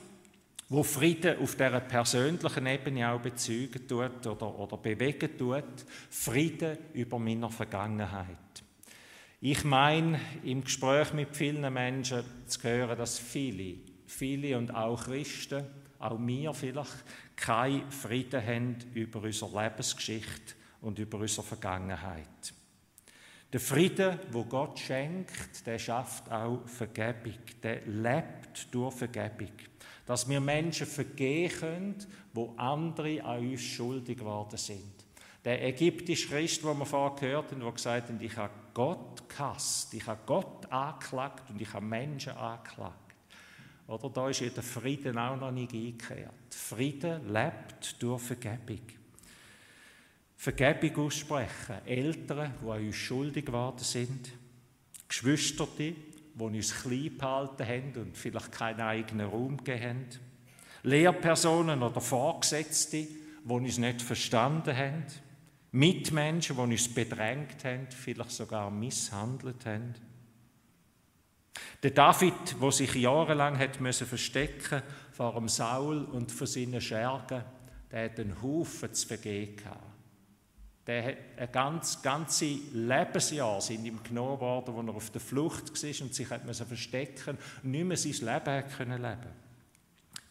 wo 0.69 0.83
Frieden 0.83 1.39
auf 1.39 1.55
dieser 1.55 1.79
persönlichen 1.79 2.65
Ebene 2.67 3.11
auch 3.11 3.19
bezeugen 3.19 3.87
tut 3.87 4.27
oder, 4.27 4.59
oder 4.59 4.77
bewegen 4.77 5.37
tut, 5.37 5.85
Frieden 6.09 6.77
über 6.93 7.17
meiner 7.17 7.49
Vergangenheit. 7.49 8.37
Ich 9.41 9.63
meine, 9.63 10.19
im 10.43 10.63
Gespräch 10.63 11.13
mit 11.13 11.35
vielen 11.35 11.73
Menschen 11.73 12.23
zu 12.45 12.63
hören, 12.63 12.97
dass 12.97 13.17
viele, 13.17 13.77
viele 14.05 14.57
und 14.57 14.73
auch 14.75 15.03
Christen 15.03 15.65
auch 15.99 16.19
wir 16.19 16.53
vielleicht 16.53 17.03
keinen 17.35 17.91
Frieden 17.91 18.45
haben 18.45 18.77
über 18.93 19.21
unsere 19.21 19.63
Lebensgeschichte 19.63 20.55
und 20.81 20.97
über 20.97 21.17
unsere 21.17 21.45
Vergangenheit. 21.45 22.53
Der 23.51 23.59
Frieden, 23.59 24.19
wo 24.31 24.45
Gott 24.45 24.79
schenkt, 24.79 25.65
der 25.65 25.79
schafft 25.79 26.31
auch 26.31 26.67
Vergebung. 26.67 27.33
Der 27.63 27.81
lebt 27.85 28.67
durch 28.71 28.93
Vergebung. 28.93 29.51
Dass 30.09 30.27
wir 30.27 30.39
Menschen 30.39 30.87
vergehen 30.87 31.51
können, 31.51 31.95
wo 32.33 32.55
andere 32.57 33.23
an 33.23 33.47
uns 33.47 33.61
schuldig 33.61 34.17
geworden 34.17 34.57
sind. 34.57 34.91
Der 35.45 35.63
ägyptische 35.67 36.29
Christ, 36.29 36.63
den 36.63 36.79
wir 36.79 36.85
vorher 36.87 37.15
gehört 37.15 37.51
haben, 37.51 37.61
der 37.61 37.71
gesagt 37.71 38.09
hat, 38.09 38.19
ich 38.19 38.35
habe 38.35 38.53
Gott 38.73 39.29
gehasst, 39.29 39.93
ich 39.93 40.07
habe 40.07 40.19
Gott 40.25 40.65
angeklagt 40.71 41.51
und 41.51 41.61
ich 41.61 41.71
habe 41.71 41.85
Menschen 41.85 42.33
angeklagt. 42.33 43.13
Oder 43.85 44.09
da 44.09 44.29
ist 44.29 44.39
ja 44.39 44.49
der 44.49 44.63
Frieden 44.63 45.15
auch 45.19 45.37
noch 45.37 45.51
nicht 45.51 45.73
eingekehrt. 45.73 46.55
Frieden 46.55 47.31
lebt 47.31 48.01
durch 48.01 48.23
Vergebung. 48.23 48.81
Vergebung 50.35 51.05
aussprechen. 51.05 51.85
Eltern, 51.85 52.55
die 52.63 52.67
an 52.67 52.83
uns 52.83 52.95
schuldig 52.95 53.45
geworden 53.45 53.83
sind. 53.83 54.31
Geschwister, 55.07 55.67
die 56.39 56.57
uns 56.57 56.81
klein 56.81 57.17
behalten 57.17 57.67
haben 57.67 57.93
und 58.01 58.17
vielleicht 58.17 58.51
keinen 58.51 58.81
eigenen 58.81 59.27
Raum 59.27 59.57
gegeben 59.57 59.83
haben. 59.83 60.05
Lehrpersonen 60.83 61.83
oder 61.83 62.01
Vorgesetzte, 62.01 62.97
die 62.97 63.51
uns 63.51 63.77
nicht 63.77 64.01
verstanden 64.01 64.75
haben. 64.75 65.05
Mitmenschen, 65.71 66.55
die 66.55 66.61
uns 66.61 66.93
bedrängt 66.93 67.63
haben, 67.63 67.87
vielleicht 67.91 68.31
sogar 68.31 68.71
misshandelt 68.71 69.65
haben. 69.65 69.93
Der 71.83 71.91
David, 71.91 72.61
der 72.61 72.71
sich 72.71 72.95
jahrelang 72.95 73.57
hat 73.57 73.79
müssen 73.79 74.07
verstecken 74.07 74.81
vor 75.11 75.33
dem 75.33 75.47
Saul 75.47 76.03
und 76.05 76.31
vor 76.31 76.47
seinen 76.47 76.81
Schergen, 76.81 77.43
der 77.91 78.05
hat 78.05 78.19
einen 78.19 78.41
Haufen 78.41 78.93
zu 78.93 79.07
vergehen 79.07 79.55
gehabt. 79.55 79.88
Der 80.87 81.05
hat 81.05 81.17
ein 81.37 81.51
ganz, 81.51 82.01
ganze 82.01 82.45
Lebensjahr 82.73 83.61
sind 83.61 83.85
ihm 83.85 84.01
genommen 84.01 84.39
worden, 84.39 84.73
wo 84.73 84.81
er 84.81 84.95
auf 84.95 85.09
der 85.11 85.21
Flucht 85.21 85.71
war 85.71 86.05
und 86.05 86.15
sich 86.15 86.29
hat 86.29 86.45
müssen 86.45 86.65
verstecken 86.65 87.37
und 87.63 87.71
nicht 87.71 87.85
mehr 87.85 87.97
sein 87.97 88.11
Leben 88.11 88.69
können 88.75 89.01
leben. 89.01 89.49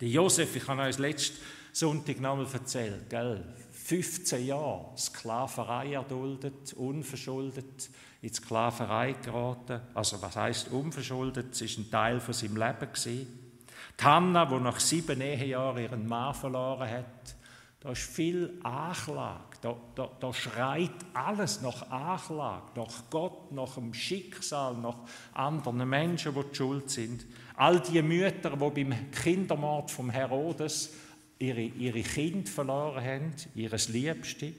Der 0.00 0.09
Josef, 0.09 0.55
ich 0.57 0.67
habe 0.67 0.83
euch 0.83 0.99
letzten 0.99 1.38
Sonntag 1.73 2.21
noch 2.21 2.33
einmal 2.33 2.52
erzählt, 2.52 3.09
gell? 3.11 3.45
15 3.71 4.47
Jahre 4.47 4.90
Sklaverei 4.97 5.93
erduldet, 5.95 6.73
unverschuldet 6.75 7.88
in 8.21 8.35
Sklaverei 8.35 9.12
geraten. 9.12 9.81
Also 9.95 10.21
was 10.21 10.37
heißt 10.37 10.69
unverschuldet? 10.69 11.52
Es 11.52 11.62
ist 11.62 11.78
ein 11.78 11.90
Teil 11.90 12.21
von 12.21 12.35
seinem 12.35 12.57
Leben. 12.57 12.88
Die 13.05 14.05
Hanna, 14.05 14.45
die 14.45 14.61
nach 14.61 14.78
sieben 14.78 15.21
Ehejahren 15.21 15.83
ihren 15.83 16.07
Mann 16.07 16.35
verloren 16.35 16.90
hat, 16.90 17.37
da 17.81 17.93
ist 17.93 18.02
viel 18.02 18.59
Anklage. 18.62 19.48
Da, 19.60 19.76
da, 19.96 20.08
da 20.20 20.32
schreit 20.32 20.92
alles 21.14 21.60
nach 21.62 21.90
Anklage, 21.90 22.70
nach 22.76 23.10
Gott, 23.10 23.50
nach 23.50 23.74
dem 23.74 23.92
Schicksal, 23.92 24.76
nach 24.76 24.98
anderen 25.34 25.88
Menschen, 25.88 26.32
die, 26.32 26.42
die 26.48 26.54
schuld 26.54 26.90
sind. 26.90 27.26
All 27.56 27.80
die 27.80 28.00
Mütter, 28.00 28.50
die 28.50 28.84
beim 28.84 29.10
Kindermord 29.10 29.90
vom 29.90 30.10
Herodes 30.10 30.94
ihre, 31.40 31.62
ihre 31.62 32.02
Kinder 32.02 32.48
verloren 32.48 33.04
haben, 33.04 33.34
ihres 33.54 33.88
Liebste. 33.88 34.52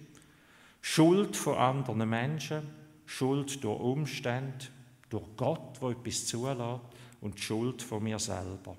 Schuld 0.81 1.37
von 1.37 1.57
anderen 1.57 2.09
Menschen, 2.09 2.61
Schuld 3.05 3.63
durch 3.63 3.79
Umstände, 3.79 4.65
durch 5.09 5.25
Gott, 5.37 5.81
der 5.81 5.89
etwas 5.89 6.25
zulässt, 6.25 6.81
und 7.21 7.39
Schuld 7.39 7.81
von 7.81 8.03
mir 8.03 8.19
selber. 8.19 8.77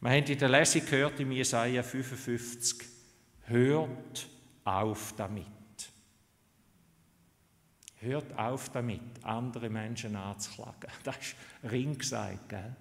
Wir 0.00 0.10
haben 0.10 0.24
in 0.24 0.38
der 0.38 0.48
Lesung 0.48 0.84
gehört, 0.84 1.18
im 1.18 1.32
Jesaja 1.32 1.82
55, 1.82 2.86
hört 3.46 4.28
auf 4.68 5.14
damit. 5.16 5.46
Hört 8.00 8.38
auf 8.38 8.68
damit, 8.68 9.00
andere 9.22 9.70
Menschen 9.70 10.14
anzuklagen. 10.14 10.90
Das 11.02 11.16
ist 11.16 11.36
ring 11.70 11.96
gesagt, 11.98 12.48
gell? 12.50 12.76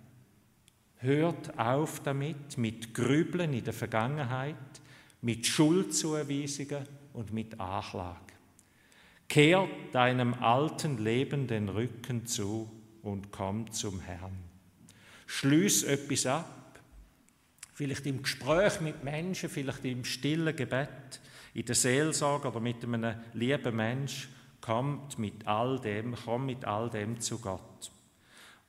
Hört 0.97 1.57
auf 1.57 2.01
damit, 2.01 2.57
mit 2.57 2.93
Grübeln 2.93 3.53
in 3.53 3.63
der 3.63 3.73
Vergangenheit, 3.73 4.55
mit 5.21 5.45
Schuldzuweisungen 5.45 6.85
und 7.13 7.33
mit 7.33 7.59
Anklage. 7.59 8.33
Kehr 9.29 9.67
deinem 9.91 10.33
alten 10.35 10.97
Leben 11.03 11.47
den 11.47 11.69
Rücken 11.69 12.25
zu 12.25 12.71
und 13.01 13.31
komm 13.31 13.71
zum 13.71 13.99
Herrn. 14.01 14.37
Schließ 15.25 15.83
etwas 15.83 16.25
ab, 16.25 16.79
vielleicht 17.73 18.05
im 18.05 18.23
Gespräch 18.23 18.81
mit 18.81 19.03
Menschen, 19.03 19.49
vielleicht 19.49 19.85
im 19.85 20.03
stillen 20.05 20.55
Gebet, 20.55 21.19
in 21.53 21.65
der 21.65 21.75
Seelsorge 21.75 22.47
oder 22.47 22.59
mit 22.59 22.83
einem 22.83 23.15
lieben 23.33 23.75
Mensch, 23.75 24.29
kommt 24.61 25.17
mit 25.17 25.47
all 25.47 25.79
dem, 25.79 26.15
komm 26.25 26.45
mit 26.45 26.65
all 26.65 26.89
dem 26.89 27.19
zu 27.19 27.39
Gott. 27.39 27.91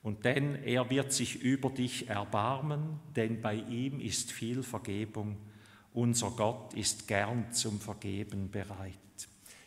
Und 0.03 0.25
denn 0.25 0.63
er 0.65 0.89
wird 0.91 1.13
sich 1.13 1.43
über 1.43 1.71
dich 1.71 2.09
erbarmen, 2.09 3.01
denn 3.17 3.41
bei 3.41 3.55
ihm 3.55 4.01
ist 4.01 4.33
viel 4.33 4.63
Vergebung. 4.63 5.37
Unser 5.93 6.31
Gott 6.31 6.75
ist 6.75 7.09
gern 7.09 7.53
zum 7.53 7.81
Vergeben 7.81 8.51
bereit. 8.51 8.95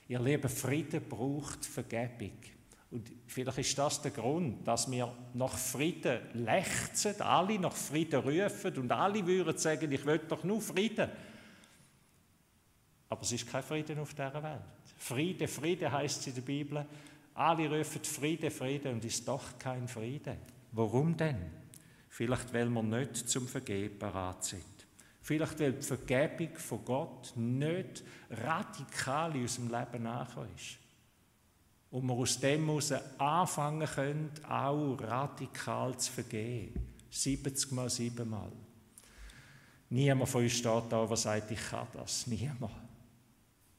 Ihr 0.08 0.19
Lieben, 0.19 0.50
Frieden 0.50 1.02
braucht 1.08 1.65
Vergebung. 1.65 2.38
Und 2.91 3.10
vielleicht 3.28 3.60
ist 3.60 3.78
das 3.78 4.02
der 4.02 4.12
Grund, 4.12 4.67
dass 4.67 4.91
wir 4.91 5.13
nach 5.34 5.58
Frieden 5.58 6.19
lechzen, 6.34 7.21
alle 7.21 7.58
nach 7.58 7.76
Frieden 7.76 8.19
rufen 8.19 8.78
und 8.78 8.91
alle 8.91 9.26
würden 9.26 9.58
sagen, 9.58 9.91
ich 9.91 10.06
will 10.06 10.19
doch 10.28 10.43
nur 10.43 10.62
Frieden. 10.62 11.10
Aber 13.12 13.24
es 13.24 13.34
ist 13.34 13.52
kein 13.52 13.62
Frieden 13.62 14.00
auf 14.00 14.13
dieser 14.13 14.41
Welt. 14.41 14.62
Friede, 14.97 15.45
Friede 15.45 15.91
heißt 15.91 16.21
es 16.21 16.28
in 16.28 16.36
der 16.36 16.41
Bibel. 16.43 16.86
Alle 17.34 17.69
rufen 17.69 18.02
Friede, 18.06 18.50
Friede 18.50 18.89
und 18.89 19.04
ist 19.04 19.28
doch 19.28 19.60
kein 19.60 19.86
Friede. 19.86 20.38
Warum 20.71 21.17
denn? 21.17 21.52
Vielleicht, 22.08 22.54
weil 22.54 22.69
wir 22.69 22.82
nicht 22.82 23.30
zum 23.30 23.50
Vergeben 23.50 24.00
bereit 24.00 24.45
sind. 24.45 24.63
Vielleicht, 25.21 25.60
weil 25.60 25.74
die 25.74 25.82
Vergebung 25.82 26.56
von 26.56 26.86
Gott 26.86 27.34
nicht 27.36 28.02
radikal 28.30 29.36
in 29.36 29.41
unserem 29.41 29.67
Leben 29.67 30.04
nachgekommen 30.04 30.56
ist. 30.56 30.78
Und 31.91 32.06
wir 32.08 32.13
aus 32.13 32.39
dem 32.39 32.65
heraus 32.65 32.93
anfangen 33.17 33.88
können, 33.88 34.32
auch 34.47 34.95
radikal 35.02 35.97
zu 35.97 36.13
vergeben. 36.13 36.80
70 37.10 37.74
mal 37.74 37.89
7 37.89 38.30
Mal. 38.30 38.54
Niemand 39.89 40.30
von 40.30 40.43
uns 40.43 40.54
steht 40.54 40.84
da, 40.89 41.06
der 41.06 41.17
sagt, 41.17 41.52
ich 41.52 41.60
kann 41.69 41.88
das. 41.93 42.26
Niemand. 42.28 42.71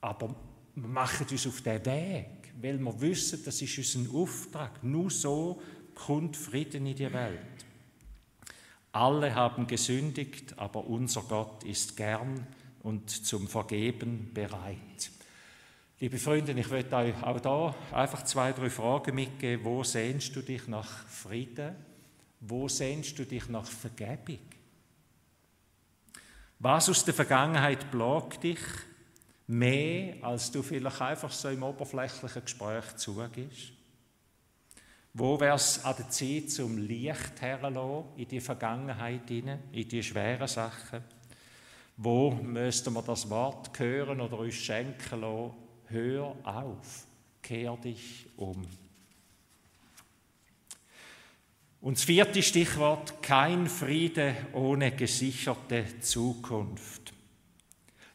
Aber 0.02 0.34
wir 0.74 0.88
machen 0.88 1.26
uns 1.30 1.46
auf 1.46 1.62
den 1.62 1.84
Weg 1.86 2.42
weil 2.62 2.78
wir 2.78 3.00
wissen, 3.00 3.42
das 3.44 3.60
ist 3.60 3.96
unser 3.96 4.14
Auftrag. 4.14 4.82
Nur 4.84 5.10
so 5.10 5.60
kommt 5.94 6.36
Frieden 6.36 6.86
in 6.86 6.96
die 6.96 7.12
Welt. 7.12 7.40
Alle 8.92 9.34
haben 9.34 9.66
gesündigt, 9.66 10.58
aber 10.58 10.86
unser 10.86 11.22
Gott 11.22 11.64
ist 11.64 11.96
gern 11.96 12.46
und 12.82 13.10
zum 13.10 13.48
Vergeben 13.48 14.30
bereit. 14.32 15.10
Liebe 15.98 16.18
Freunde, 16.18 16.52
ich 16.52 16.68
möchte 16.68 16.96
euch 16.96 17.22
auch 17.22 17.40
da 17.40 17.74
einfach 17.92 18.24
zwei, 18.24 18.52
drei 18.52 18.70
Fragen 18.70 19.14
mitgeben. 19.14 19.64
Wo 19.64 19.82
sehnst 19.82 20.34
du 20.36 20.42
dich 20.42 20.66
nach 20.68 21.06
Frieden? 21.06 21.74
Wo 22.40 22.68
sehnst 22.68 23.18
du 23.18 23.24
dich 23.24 23.48
nach 23.48 23.66
Vergebung? 23.66 24.40
Was 26.58 26.88
aus 26.88 27.04
der 27.04 27.14
Vergangenheit 27.14 27.90
plagt 27.90 28.42
dich? 28.42 28.58
Mehr, 29.52 30.14
als 30.22 30.50
du 30.50 30.62
vielleicht 30.62 31.02
einfach 31.02 31.30
so 31.30 31.50
im 31.50 31.62
oberflächlichen 31.62 32.42
Gespräch 32.42 32.96
zugibst? 32.96 33.72
Wo 35.12 35.38
wäre 35.38 35.56
es 35.56 35.84
an 35.84 35.94
der 35.98 36.08
Zeit, 36.08 36.50
zum 36.50 36.78
Licht 36.78 37.38
herzulassen, 37.38 38.16
in 38.16 38.28
die 38.28 38.40
Vergangenheit 38.40 39.28
hinein, 39.28 39.58
in 39.70 39.86
die 39.86 40.02
schweren 40.02 40.48
Sachen? 40.48 41.04
Wo 41.98 42.30
müssten 42.30 42.94
wir 42.94 43.02
das 43.02 43.28
Wort 43.28 43.78
hören 43.78 44.22
oder 44.22 44.38
uns 44.38 44.54
schenken 44.54 45.20
lassen? 45.20 45.52
Hör 45.88 46.34
auf, 46.44 47.06
kehr 47.42 47.76
dich 47.76 48.26
um. 48.38 48.66
Und 51.82 51.98
das 51.98 52.04
vierte 52.04 52.42
Stichwort, 52.42 53.22
kein 53.22 53.66
Friede 53.66 54.34
ohne 54.54 54.92
gesicherte 54.92 55.84
Zukunft. 56.00 57.11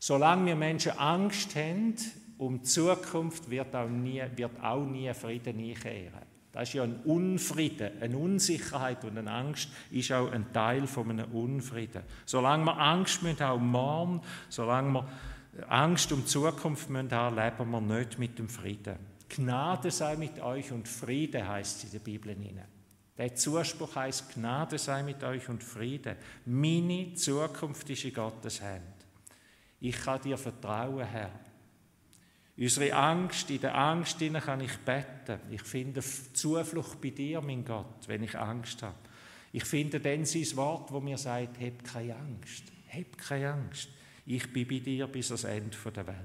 Solange 0.08 0.46
wir 0.46 0.56
Menschen 0.56 0.98
Angst 0.98 1.54
haben 1.58 1.94
um 2.38 2.60
die 2.60 2.64
Zukunft, 2.64 3.50
wird 3.50 3.76
auch 3.76 3.90
nie, 3.90 4.24
wird 4.38 4.58
auch 4.64 4.86
nie 4.86 5.14
Frieden 5.14 5.60
einkehren. 5.60 6.22
Das 6.54 6.70
ist 6.70 6.76
ja 6.76 6.84
ein 6.84 7.02
Unfrieden, 7.04 7.92
eine 8.00 8.18
Unsicherheit 8.18 9.04
und 9.04 9.18
eine 9.18 9.30
Angst 9.30 9.68
ist 9.92 10.14
auch 10.14 10.32
ein 10.32 10.54
Teil 10.54 10.88
von 10.88 11.12
einem 11.12 11.30
Unfrieden. 11.34 12.04
Solange 12.26 12.64
wir 12.64 12.80
Angst 12.80 13.22
haben, 13.22 13.42
auch 13.42 13.60
morgen, 13.60 14.22
solange 14.48 14.94
wir 14.94 15.10
Angst 15.68 16.10
um 16.14 16.22
die 16.22 16.28
Zukunft 16.28 16.88
haben, 16.90 17.36
leben 17.36 17.70
wir 17.70 17.82
nicht 17.82 18.18
mit 18.18 18.40
dem 18.40 18.48
Frieden. 18.48 18.96
Gnade 19.28 19.92
sei 19.92 20.16
mit 20.16 20.40
euch 20.40 20.72
und 20.72 20.88
Friede 20.88 21.46
heißt 21.46 21.80
es 21.80 21.84
in 21.84 21.92
der 21.92 22.00
Bibel. 22.00 22.34
Der 23.18 23.36
Zuspruch 23.36 23.98
heißt 23.98 24.36
Gnade 24.36 24.78
sei 24.78 25.04
mit 25.04 25.22
euch 25.26 25.50
und 25.50 25.62
Friede. 25.62 26.16
Meine 26.46 27.14
Zukunft 27.14 27.90
ist 27.90 28.06
in 28.06 28.14
Gottes 28.14 28.62
Hand. 28.62 28.97
Ich 29.80 30.00
kann 30.00 30.22
dir 30.22 30.38
vertrauen, 30.38 31.06
Herr. 31.06 31.32
Unsere 32.58 32.94
Angst, 32.94 33.52
in 33.52 33.62
der 33.62 33.76
Angst 33.76 34.20
kann 34.20 34.62
ich 34.62 34.78
beten. 34.80 35.40
Ich 35.52 35.62
finde 35.62 36.02
Zuflucht 36.02 37.00
bei 37.00 37.12
dir, 37.12 37.40
mein 37.42 37.64
Gott, 37.64 38.08
wenn 38.08 38.24
ich 38.24 38.38
Angst 38.38 38.82
habe. 38.82 38.98
Ich 39.52 39.64
finde 39.64 40.00
dann 40.00 40.26
sein 40.26 40.56
Wort, 40.56 40.92
wo 40.92 41.00
mir 41.00 41.18
sagt, 41.18 41.62
hab 41.62 41.84
keine 41.84 42.16
Angst, 42.16 42.64
hab 42.92 43.18
keine 43.18 43.54
Angst. 43.54 43.90
Ich 44.26 44.52
bin 44.52 44.68
bei 44.68 44.80
dir 44.80 45.08
bis 45.08 45.30
ans 45.30 45.44
Ende 45.44 45.78
der 45.96 46.08
Welt. 46.08 46.18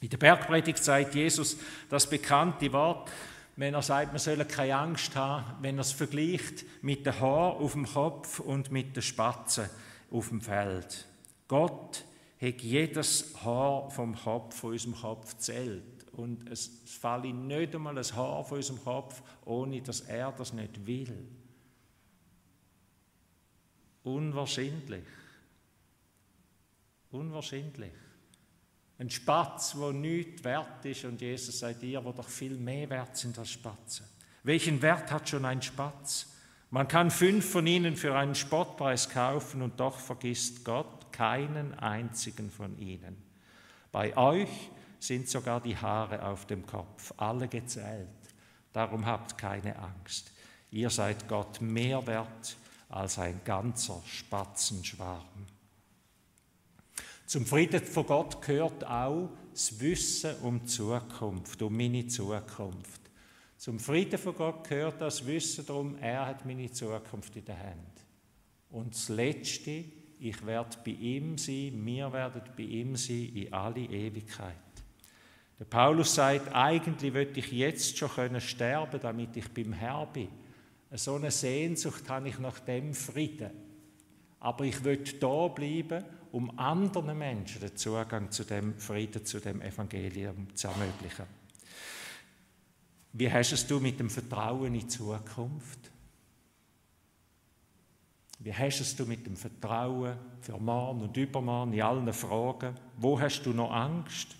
In 0.00 0.08
der 0.08 0.16
Bergpredigt 0.16 0.82
sagt 0.82 1.14
Jesus 1.14 1.58
das 1.88 2.08
bekannte 2.08 2.72
Wort, 2.72 3.10
wenn 3.56 3.74
er 3.74 3.82
sagt, 3.82 4.12
man 4.12 4.18
solle 4.18 4.46
keine 4.46 4.76
Angst 4.76 5.14
haben, 5.16 5.62
wenn 5.62 5.76
er 5.76 5.82
es 5.82 5.92
vergleicht 5.92 6.64
mit 6.82 7.04
den 7.04 7.20
Haaren 7.20 7.58
auf 7.58 7.72
dem 7.72 7.84
Kopf 7.84 8.40
und 8.40 8.70
mit 8.70 8.96
den 8.96 9.02
Spatzen 9.02 9.68
auf 10.10 10.28
dem 10.28 10.40
Feld. 10.40 11.06
Gott 11.48 12.04
hat 12.40 12.62
jedes 12.62 13.34
Haar 13.44 13.90
vom 13.90 14.14
Kopf 14.14 14.56
von 14.56 14.72
unserem 14.72 14.94
Kopf 14.94 15.36
zählt. 15.36 16.08
Und 16.12 16.48
es 16.48 16.70
falle 16.86 17.32
nicht 17.32 17.74
einmal 17.74 17.96
ein 17.96 18.16
Haar 18.16 18.44
von 18.44 18.56
unserem 18.56 18.82
Kopf, 18.82 19.22
ohne 19.44 19.82
dass 19.82 20.00
er 20.02 20.32
das 20.32 20.52
nicht 20.52 20.86
will. 20.86 21.28
Unwahrscheinlich. 24.02 25.04
Unwahrscheinlich. 27.10 27.92
Ein 28.98 29.10
Spatz, 29.10 29.74
wo 29.76 29.92
nichts 29.92 30.44
wert 30.44 30.84
ist, 30.84 31.04
und 31.04 31.20
Jesus 31.20 31.58
sagt 31.58 31.82
ihr, 31.82 32.04
wo 32.04 32.12
doch 32.12 32.28
viel 32.28 32.56
mehr 32.56 32.88
wert 32.90 33.16
sind 33.16 33.38
als 33.38 33.50
Spatzen. 33.50 34.06
Welchen 34.42 34.80
Wert 34.80 35.10
hat 35.10 35.28
schon 35.28 35.44
ein 35.44 35.60
Spatz? 35.60 36.34
Man 36.70 36.86
kann 36.86 37.10
fünf 37.10 37.50
von 37.50 37.66
ihnen 37.66 37.96
für 37.96 38.14
einen 38.14 38.34
Spottpreis 38.34 39.08
kaufen 39.08 39.60
und 39.62 39.80
doch 39.80 39.98
vergisst 39.98 40.64
Gott 40.64 40.99
keinen 41.12 41.74
einzigen 41.74 42.50
von 42.50 42.78
ihnen. 42.78 43.16
Bei 43.92 44.16
euch 44.16 44.70
sind 44.98 45.28
sogar 45.28 45.60
die 45.60 45.76
Haare 45.76 46.24
auf 46.24 46.46
dem 46.46 46.66
Kopf, 46.66 47.12
alle 47.16 47.48
gezählt. 47.48 48.08
Darum 48.72 49.06
habt 49.06 49.36
keine 49.36 49.76
Angst. 49.78 50.30
Ihr 50.70 50.90
seid 50.90 51.26
Gott 51.28 51.60
mehr 51.60 52.06
wert 52.06 52.56
als 52.88 53.18
ein 53.18 53.40
ganzer 53.44 54.00
Spatzenschwarm. 54.06 55.46
Zum 57.26 57.46
Frieden 57.46 57.84
von 57.84 58.06
Gott 58.06 58.42
gehört 58.42 58.84
auch 58.84 59.30
das 59.52 59.78
Wissen 59.80 60.34
um 60.42 60.66
Zukunft, 60.66 61.62
um 61.62 61.76
meine 61.76 62.06
Zukunft. 62.06 63.00
Zum 63.56 63.78
Frieden 63.78 64.18
von 64.18 64.34
Gott 64.34 64.68
gehört 64.68 65.00
das 65.00 65.24
Wissen 65.26 65.66
darum, 65.66 65.96
er 65.98 66.26
hat 66.26 66.46
meine 66.46 66.72
Zukunft 66.72 67.36
in 67.36 67.44
der 67.44 67.58
Hand. 67.58 68.04
Und 68.70 68.94
das 68.94 69.08
Letzte, 69.08 69.84
ich 70.20 70.44
werde 70.46 70.76
bei 70.84 70.92
ihm 70.92 71.38
sein, 71.38 71.80
wir 71.84 72.12
werden 72.12 72.42
bei 72.56 72.62
ihm 72.62 72.96
sein 72.96 73.32
in 73.34 73.52
alle 73.52 73.80
Ewigkeit. 73.80 74.54
Der 75.58 75.64
Paulus 75.64 76.14
sagt, 76.14 76.54
eigentlich 76.54 77.12
würde 77.12 77.38
ich 77.38 77.52
jetzt 77.52 77.96
schon 77.96 78.10
können 78.10 78.40
sterben, 78.40 79.00
damit 79.00 79.36
ich 79.36 79.48
beim 79.48 79.72
Herr 79.72 80.06
bin. 80.06 80.28
So 80.92 81.16
eine 81.16 81.30
Sehnsucht 81.30 82.08
habe 82.08 82.28
ich 82.28 82.38
nach 82.38 82.58
dem 82.60 82.94
Frieden. 82.94 83.50
Aber 84.40 84.64
ich 84.64 84.82
will 84.82 85.04
da 85.20 85.48
bleiben 85.48 86.04
um 86.32 86.58
anderen 86.58 87.18
Menschen 87.18 87.60
den 87.60 87.76
Zugang 87.76 88.30
zu 88.30 88.44
dem 88.44 88.78
Frieden, 88.78 89.24
zu 89.24 89.40
dem 89.40 89.60
Evangelium 89.62 90.54
zu 90.54 90.68
ermöglichen. 90.68 91.26
Wie 93.12 93.30
hast 93.30 93.52
es 93.52 93.66
du 93.66 93.80
mit 93.80 93.98
dem 93.98 94.08
Vertrauen 94.08 94.66
in 94.66 94.74
die 94.74 94.86
Zukunft? 94.86 95.90
Wie 98.42 98.54
hast 98.54 98.80
es 98.80 98.96
du 98.96 99.04
mit 99.04 99.26
dem 99.26 99.36
Vertrauen 99.36 100.16
für 100.40 100.58
morgen 100.58 101.02
und 101.02 101.16
übermorgen 101.16 101.74
in 101.74 101.82
allen 101.82 102.12
Fragen? 102.12 102.74
Wo 102.96 103.20
hast 103.20 103.42
du 103.42 103.52
noch 103.52 103.70
Angst? 103.70 104.34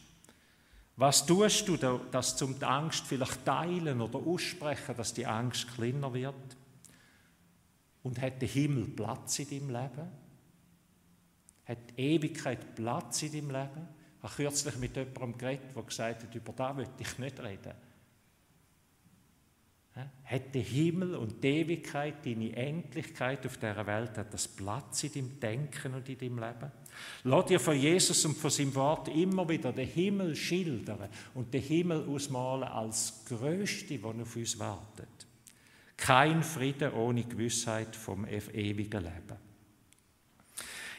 Was 0.97 1.27
tust 1.27 1.69
du, 1.69 1.77
dass 1.77 2.37
zum 2.37 2.59
die 2.59 2.65
Angst 2.65 3.07
vielleicht 3.07 3.45
teilen 3.45 4.01
oder 4.01 4.19
aussprechen, 4.19 4.97
dass 4.97 5.13
die 5.13 5.27
Angst 5.27 5.75
kleiner 5.75 6.13
wird? 6.15 6.35
Und 8.03 8.21
hat 8.23 8.41
der 8.41 8.49
Himmel 8.49 8.87
Platz 8.87 9.39
in 9.39 9.51
deinem 9.51 9.69
Leben? 9.69 10.09
Hat 11.67 11.79
die 11.91 12.03
Ewigkeit 12.03 12.75
Platz 12.75 13.23
in 13.23 13.33
deinem 13.33 13.51
Leben? 13.51 13.89
Ich 14.17 14.23
habe 14.23 14.35
kürzlich 14.35 14.77
mit 14.77 14.97
jemandem 14.97 15.37
geredet, 15.37 15.77
der 15.77 15.83
gesagt 15.83 16.23
hat, 16.23 16.35
über 16.35 16.53
das 16.55 16.77
möchte 16.77 16.95
ich 17.03 17.19
nicht 17.19 17.41
reden. 17.41 17.75
Hat 19.95 20.55
der 20.55 20.63
Himmel 20.63 21.17
und 21.17 21.45
Ewigkeit, 21.45 22.25
deine 22.25 22.55
Endlichkeit 22.55 23.45
auf 23.45 23.57
dieser 23.57 23.87
Welt, 23.87 24.17
hat 24.17 24.33
das 24.33 24.47
Platz 24.47 25.03
in 25.03 25.13
deinem 25.13 25.41
Denken 25.41 25.95
und 25.95 26.09
in 26.09 26.19
deinem 26.19 26.39
Leben? 26.39 26.73
Lass 27.25 27.47
dir 27.47 27.59
von 27.59 27.77
Jesus 27.77 28.25
und 28.25 28.37
von 28.37 28.51
seinem 28.51 28.75
Wort 28.77 29.09
immer 29.09 29.49
wieder 29.49 29.73
den 29.73 29.89
Himmel 29.89 30.37
schildern 30.37 31.09
und 31.35 31.53
den 31.53 31.63
Himmel 31.63 32.07
ausmalen 32.09 32.69
als 32.69 33.25
Größte, 33.27 33.99
der 33.99 34.11
auf 34.11 34.37
uns 34.37 34.59
wartet. 34.59 35.09
Kein 35.97 36.43
Frieden 36.43 36.93
ohne 36.93 37.25
Gewissheit 37.25 37.97
vom 37.97 38.25
ewigen 38.27 39.03
Leben. 39.03 39.51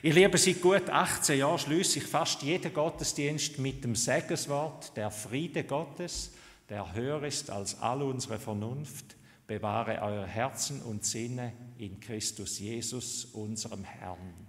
Ich 0.03 0.13
liebe 0.13 0.37
seit 0.37 0.61
gut 0.61 0.89
18 0.89 1.39
Jahren 1.39 1.59
schließe 1.59 1.99
ich 1.99 2.05
fast 2.05 2.41
jeden 2.41 2.73
Gottesdienst 2.73 3.59
mit 3.59 3.83
dem 3.83 3.95
Segenswort, 3.95 4.95
der 4.97 5.11
Friede 5.11 5.63
Gottes, 5.63 6.31
der 6.71 6.93
höher 6.93 7.21
ist 7.23 7.49
als 7.49 7.81
all 7.81 8.01
unsere 8.01 8.39
Vernunft, 8.39 9.17
bewahre 9.45 10.01
euer 10.01 10.25
Herzen 10.25 10.81
und 10.81 11.05
Sinne 11.05 11.51
in 11.77 11.99
Christus 11.99 12.59
Jesus, 12.59 13.25
unserem 13.25 13.83
Herrn. 13.83 14.47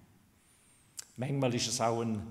Manchmal 1.17 1.53
ist 1.57 1.67
es 1.67 1.81
auch 1.81 2.01
ein 2.01 2.23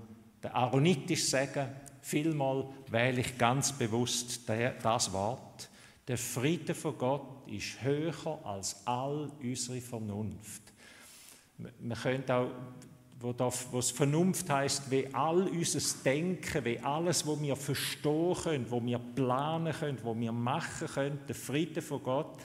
der 0.41 0.55
aaronitisch 0.55 1.25
Segen, 1.25 1.67
vielmal 2.01 2.69
wähle 2.89 3.19
ich 3.19 3.37
ganz 3.37 3.73
bewusst 3.73 4.49
das 4.81 5.11
Wort. 5.11 5.69
Der 6.07 6.17
Friede 6.17 6.73
von 6.73 6.97
Gott 6.97 7.47
ist 7.47 7.83
höher 7.83 8.39
als 8.45 8.87
all 8.87 9.29
unsere 9.43 9.81
Vernunft. 9.81 10.63
Man 11.57 11.97
könnte 11.97 12.33
auch 12.33 12.51
wo, 13.21 13.35
was 13.71 13.91
Vernunft 13.91 14.49
heißt, 14.49 14.89
wie 14.89 15.07
all 15.13 15.47
unser 15.47 16.03
Denken, 16.03 16.65
wie 16.65 16.79
alles, 16.79 17.25
was 17.27 17.41
wir 17.41 17.55
verstehen 17.55 18.35
können, 18.35 18.65
wo 18.69 18.83
wir 18.83 18.99
planen 18.99 19.73
können, 19.73 19.99
wo 20.03 20.17
wir 20.17 20.31
machen 20.31 20.87
können, 20.87 21.19
der 21.27 21.35
Friede 21.35 21.81
von 21.81 22.01
Gott, 22.03 22.37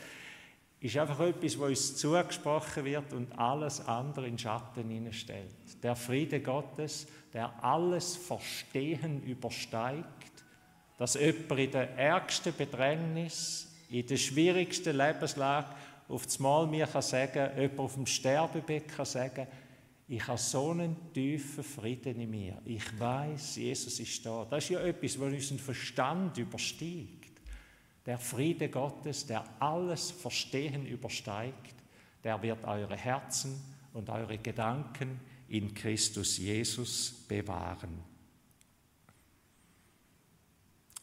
ist 0.80 0.96
einfach 0.96 1.20
etwas, 1.20 1.58
was 1.58 1.68
uns 1.68 1.96
zugesprochen 1.96 2.84
wird 2.84 3.12
und 3.12 3.36
alles 3.38 3.80
andere 3.86 4.28
in 4.28 4.38
Schatten 4.38 4.88
hineinstellt. 4.88 5.50
Der 5.82 5.96
Friede 5.96 6.40
Gottes, 6.40 7.06
der 7.32 7.52
alles 7.64 8.16
Verstehen 8.16 9.22
übersteigt, 9.22 10.06
dass 10.98 11.14
jemand 11.14 11.58
in 11.58 11.70
der 11.70 11.96
ärgsten 11.96 12.54
Bedrängnis, 12.56 13.72
in 13.88 14.06
der 14.06 14.16
schwierigsten 14.16 14.96
Lebenslage 14.96 15.68
auf 16.08 16.24
das 16.24 16.38
Mal 16.38 16.66
mir 16.66 16.86
kann 16.86 17.02
sagen, 17.02 17.50
jemand 17.58 17.78
auf 17.80 17.94
dem 17.94 18.06
Sterbebett 18.06 18.88
kann 18.88 19.06
sagen, 19.06 19.46
ich 20.08 20.26
habe 20.26 20.38
so 20.38 20.70
einen 20.70 21.12
tiefen 21.12 21.64
Frieden 21.64 22.20
in 22.20 22.30
mir. 22.30 22.60
Ich 22.64 22.98
weiß, 22.98 23.56
Jesus 23.56 23.98
ist 23.98 24.24
da. 24.24 24.44
Das 24.48 24.64
ist 24.64 24.70
ja 24.70 24.80
etwas, 24.80 25.18
was 25.18 25.32
unseren 25.32 25.58
Verstand 25.58 26.38
übersteigt. 26.38 27.40
Der 28.04 28.18
Friede 28.18 28.68
Gottes, 28.68 29.26
der 29.26 29.44
alles 29.60 30.12
Verstehen 30.12 30.86
übersteigt, 30.86 31.74
der 32.22 32.40
wird 32.40 32.64
eure 32.64 32.96
Herzen 32.96 33.60
und 33.94 34.08
eure 34.08 34.38
Gedanken 34.38 35.20
in 35.48 35.74
Christus 35.74 36.38
Jesus 36.38 37.24
bewahren. 37.26 37.98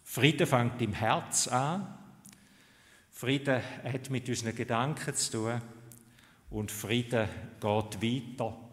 Friede 0.01 0.45
fängt 0.45 0.81
im 0.81 0.93
Herz 0.93 1.49
an. 1.49 1.97
Friede 3.09 3.61
hat 3.83 4.09
mit 4.09 4.29
unseren 4.29 4.55
Gedanken 4.55 5.13
zu 5.13 5.31
tun. 5.31 5.61
Und 6.49 6.71
Friede 6.71 7.27
geht 7.59 8.01
weiter 8.01 8.63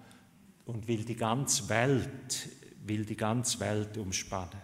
und 0.70 0.86
will 0.86 1.04
die 1.04 1.16
ganze 1.16 1.68
Welt, 1.68 2.48
will 2.84 3.04
die 3.04 3.16
ganze 3.16 3.58
Welt 3.60 3.98
umspannen. 3.98 4.60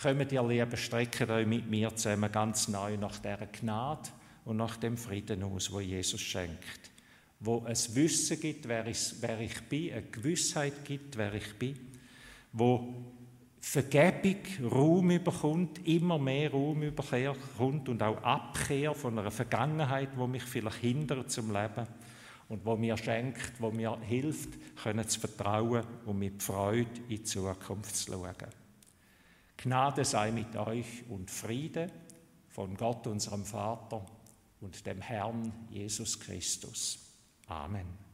Kommt 0.00 0.30
ihr, 0.30 0.42
Lieben, 0.42 0.76
streckt 0.76 1.28
euch 1.28 1.46
mit 1.46 1.68
mir 1.68 1.94
zusammen 1.96 2.30
ganz 2.30 2.68
neu 2.68 2.96
nach 2.96 3.18
dieser 3.18 3.46
Gnade 3.46 4.08
und 4.44 4.58
nach 4.58 4.76
dem 4.76 4.96
Frieden 4.96 5.42
aus, 5.42 5.72
wo 5.72 5.80
Jesus 5.80 6.20
schenkt. 6.20 6.90
Wo 7.40 7.64
es 7.66 7.94
Wissen 7.94 8.40
gibt, 8.40 8.68
wer 8.68 8.86
ich, 8.86 9.14
wer 9.20 9.40
ich 9.40 9.60
bin, 9.62 9.92
eine 9.92 10.02
Gewissheit 10.02 10.84
gibt, 10.84 11.16
wer 11.16 11.34
ich 11.34 11.58
bin. 11.58 11.76
Wo 12.52 12.94
Vergebung 13.60 14.36
Raum 14.70 15.10
überkommt, 15.10 15.86
immer 15.88 16.18
mehr 16.18 16.52
Raum 16.52 16.82
überkommt 16.82 17.88
und 17.88 18.00
auch 18.00 18.22
Abkehr 18.22 18.94
von 18.94 19.18
einer 19.18 19.32
Vergangenheit, 19.32 20.10
wo 20.14 20.28
mich 20.28 20.44
vielleicht 20.44 20.78
hindert 20.78 21.32
zum 21.32 21.52
Leben 21.52 21.86
und 22.48 22.64
wo 22.64 22.76
mir 22.76 22.96
schenkt, 22.96 23.60
wo 23.60 23.70
mir 23.70 23.98
hilft, 24.00 24.50
können 24.82 25.08
zu 25.08 25.20
vertrauen 25.20 25.84
und 26.04 26.18
mit 26.18 26.42
Freude 26.42 26.90
in 27.02 27.08
die 27.08 27.22
Zukunft 27.22 27.96
zu 27.96 28.12
schauen. 28.12 28.34
Gnade 29.56 30.04
sei 30.04 30.30
mit 30.30 30.54
euch 30.56 31.04
und 31.08 31.30
Friede 31.30 31.90
von 32.48 32.76
Gott, 32.76 33.06
unserem 33.06 33.44
Vater 33.44 34.04
und 34.60 34.86
dem 34.86 35.00
Herrn 35.00 35.52
Jesus 35.70 36.20
Christus. 36.20 36.98
Amen. 37.48 38.05